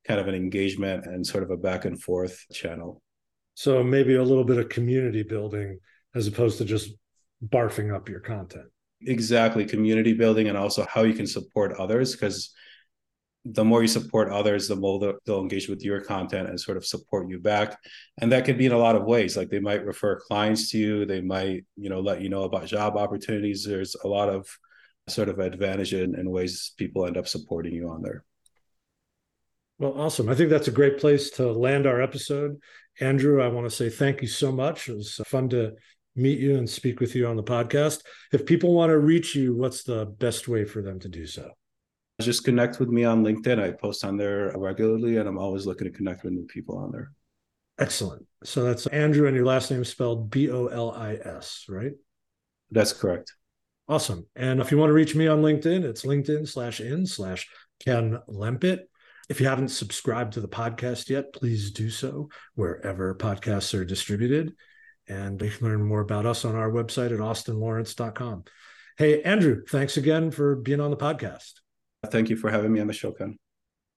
kind 0.06 0.20
of 0.20 0.28
an 0.28 0.36
engagement 0.36 1.06
and 1.06 1.26
sort 1.26 1.44
of 1.44 1.50
a 1.50 1.58
back 1.58 1.86
and 1.86 2.02
forth 2.02 2.46
channel 2.54 3.02
so 3.56 3.84
maybe 3.84 4.14
a 4.14 4.24
little 4.24 4.44
bit 4.44 4.60
of 4.60 4.70
community 4.70 5.24
building 5.24 5.80
as 6.14 6.28
opposed 6.28 6.60
to 6.60 6.66
just 6.66 6.92
barfing 7.44 7.94
up 7.94 8.10
your 8.10 8.20
content. 8.20 8.66
Exactly. 9.02 9.66
Community 9.66 10.14
building 10.14 10.48
and 10.48 10.58
also 10.58 10.86
how 10.90 11.04
you 11.04 11.14
can 11.14 11.28
support 11.28 11.74
others 11.74 12.14
because 12.14 12.54
the 13.54 13.64
more 13.64 13.82
you 13.82 13.88
support 13.88 14.30
others, 14.30 14.68
the 14.68 14.76
more 14.76 15.16
they'll 15.26 15.42
engage 15.42 15.70
with 15.70 15.84
your 15.84 16.02
content 16.02 16.50
and 16.50 16.60
sort 16.60 16.78
of 16.78 16.86
support 16.86 17.30
you 17.30 17.40
back. 17.40 17.78
And 18.20 18.32
that 18.32 18.46
could 18.46 18.58
be 18.58 18.66
in 18.66 18.72
a 18.72 18.78
lot 18.78 18.96
of 18.96 19.06
ways. 19.06 19.38
Like 19.38 19.50
they 19.50 19.60
might 19.60 19.86
refer 19.86 20.20
clients 20.20 20.72
to 20.72 20.78
you, 20.78 21.06
they 21.06 21.22
might, 21.22 21.66
you 21.76 21.90
know, 21.90 22.00
let 22.00 22.22
you 22.22 22.30
know 22.30 22.44
about 22.44 22.68
job 22.68 22.98
opportunities. 22.98 23.64
There's 23.64 23.96
a 24.04 24.08
lot 24.08 24.30
of 24.30 24.48
sort 25.08 25.30
of 25.30 25.40
advantage 25.40 25.94
in, 25.94 26.16
in 26.20 26.30
ways 26.30 26.74
people 26.78 27.06
end 27.06 27.18
up 27.18 27.28
supporting 27.28 27.74
you 27.74 27.90
on 27.90 28.02
there. 28.02 28.24
Well, 29.80 29.94
awesome. 29.96 30.28
I 30.28 30.36
think 30.36 30.50
that's 30.50 30.68
a 30.68 30.72
great 30.72 31.00
place 31.00 31.30
to 31.32 31.52
land 31.52 31.86
our 31.86 32.02
episode. 32.02 32.60
Andrew, 33.00 33.42
I 33.42 33.48
want 33.48 33.70
to 33.70 33.76
say 33.76 33.90
thank 33.90 34.22
you 34.22 34.28
so 34.28 34.52
much. 34.52 34.90
It 34.90 34.96
was 34.96 35.22
fun 35.28 35.50
to 35.50 35.74
meet 36.16 36.40
you 36.40 36.58
and 36.58 36.68
speak 36.68 37.00
with 37.00 37.16
you 37.16 37.28
on 37.28 37.36
the 37.36 37.44
podcast. 37.44 38.02
If 38.34 38.46
people 38.46 38.74
want 38.74 38.90
to 38.90 38.98
reach 38.98 39.36
you, 39.36 39.56
what's 39.56 39.84
the 39.84 40.06
best 40.06 40.48
way 40.48 40.66
for 40.66 40.82
them 40.82 41.00
to 41.02 41.10
do 41.10 41.28
so? 41.28 41.52
Just 42.20 42.44
connect 42.44 42.80
with 42.80 42.90
me 42.90 43.04
on 43.04 43.24
LinkedIn. 43.24 43.62
I 43.62 43.72
post 43.72 44.04
on 44.04 44.18
there 44.18 44.52
regularly 44.56 45.18
and 45.18 45.30
I'm 45.30 45.38
always 45.38 45.66
looking 45.68 45.86
to 45.86 45.96
connect 45.96 46.24
with 46.24 46.34
new 46.34 46.46
people 46.46 46.78
on 46.78 46.92
there. 46.92 47.12
Excellent. 47.80 48.26
So 48.44 48.64
that's 48.64 48.88
Andrew 48.88 49.28
and 49.28 49.36
your 49.36 49.46
last 49.46 49.70
name 49.70 49.84
is 49.84 49.90
spelled 49.90 50.32
B 50.32 50.50
O 50.50 50.66
L 50.66 50.92
I 50.92 51.14
S, 51.14 51.66
right? 51.70 51.92
That's 52.72 52.92
correct. 52.92 53.34
Awesome. 53.88 54.26
And 54.36 54.60
if 54.60 54.72
you 54.72 54.78
want 54.78 54.90
to 54.90 54.94
reach 54.94 55.16
me 55.16 55.28
on 55.28 55.42
LinkedIn, 55.42 55.84
it's 55.84 56.04
LinkedIn 56.04 56.48
slash 56.48 56.82
in 56.82 57.06
slash 57.06 57.48
Ken 57.80 58.20
Lempit. 58.28 58.80
If 59.30 59.40
you 59.40 59.48
haven't 59.48 59.70
subscribed 59.70 60.34
to 60.34 60.42
the 60.42 60.48
podcast 60.48 61.10
yet, 61.10 61.34
please 61.34 61.72
do 61.72 61.90
so 61.90 62.30
wherever 62.56 63.14
podcasts 63.14 63.78
are 63.78 63.86
distributed. 63.86 64.56
And 65.08 65.42
you 65.42 65.50
can 65.50 65.68
learn 65.68 65.84
more 65.84 66.02
about 66.02 66.26
us 66.26 66.46
on 66.46 66.56
our 66.56 66.70
website 66.70 67.14
at 67.14 67.20
austinlawrence.com. 67.20 68.46
Hey, 68.98 69.22
Andrew, 69.22 69.64
thanks 69.70 69.98
again 69.98 70.32
for 70.32 70.56
being 70.56 70.82
on 70.82 70.92
the 70.92 70.98
podcast. 70.98 71.54
Thank 72.06 72.30
you 72.30 72.38
for 72.38 72.52
having 72.52 72.72
me 72.72 72.80
on 72.80 72.88
the 72.88 72.94
show, 72.94 73.12
Ken. 73.12 73.38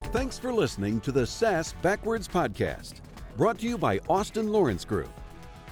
Thanks 0.04 0.38
for 0.38 0.52
listening 0.52 1.00
to 1.02 1.12
the 1.12 1.26
SaaS 1.26 1.74
Backwards 1.82 2.26
Podcast, 2.26 2.94
brought 3.36 3.58
to 3.58 3.66
you 3.66 3.76
by 3.76 3.98
Austin 4.08 4.50
Lawrence 4.50 4.84
Group. 4.84 5.10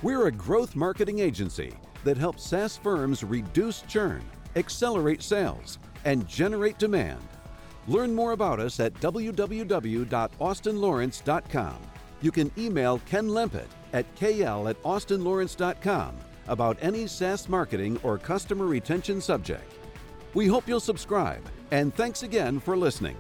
We're 0.03 0.27
a 0.27 0.33
growth 0.33 0.77
marketing 0.77 1.21
agency 1.21 1.73
that 2.05 2.19
helps 2.19 2.45
SaaS 2.45 2.77
firms 2.77 3.25
reduce 3.25 3.81
churn, 3.83 4.23
accelerate 4.55 5.23
sales, 5.23 5.79
and 6.05 6.29
generate 6.29 6.79
demand. 6.79 7.23
Learn 7.89 8.15
more 8.15 8.33
about 8.33 8.61
us 8.61 8.79
at 8.81 8.93
www.austinlawrence.com. 8.95 11.77
You 12.21 12.33
can 12.33 12.51
email 12.59 12.99
Ken 13.07 13.29
Lempit 13.29 13.69
at 13.93 14.13
kl 14.17 14.69
at 14.69 14.83
austinlawrence.com 14.83 16.17
about 16.49 16.77
any 16.81 17.07
SaaS 17.07 17.49
marketing 17.49 18.01
or 18.03 18.19
customer 18.19 18.67
retention 18.67 19.21
subject. 19.21 19.78
We 20.35 20.47
hope 20.47 20.69
you'll 20.69 20.81
subscribe, 20.81 21.43
and 21.71 21.95
thanks 21.95 22.23
again 22.23 22.61
for 22.61 22.77
listening. 22.77 23.17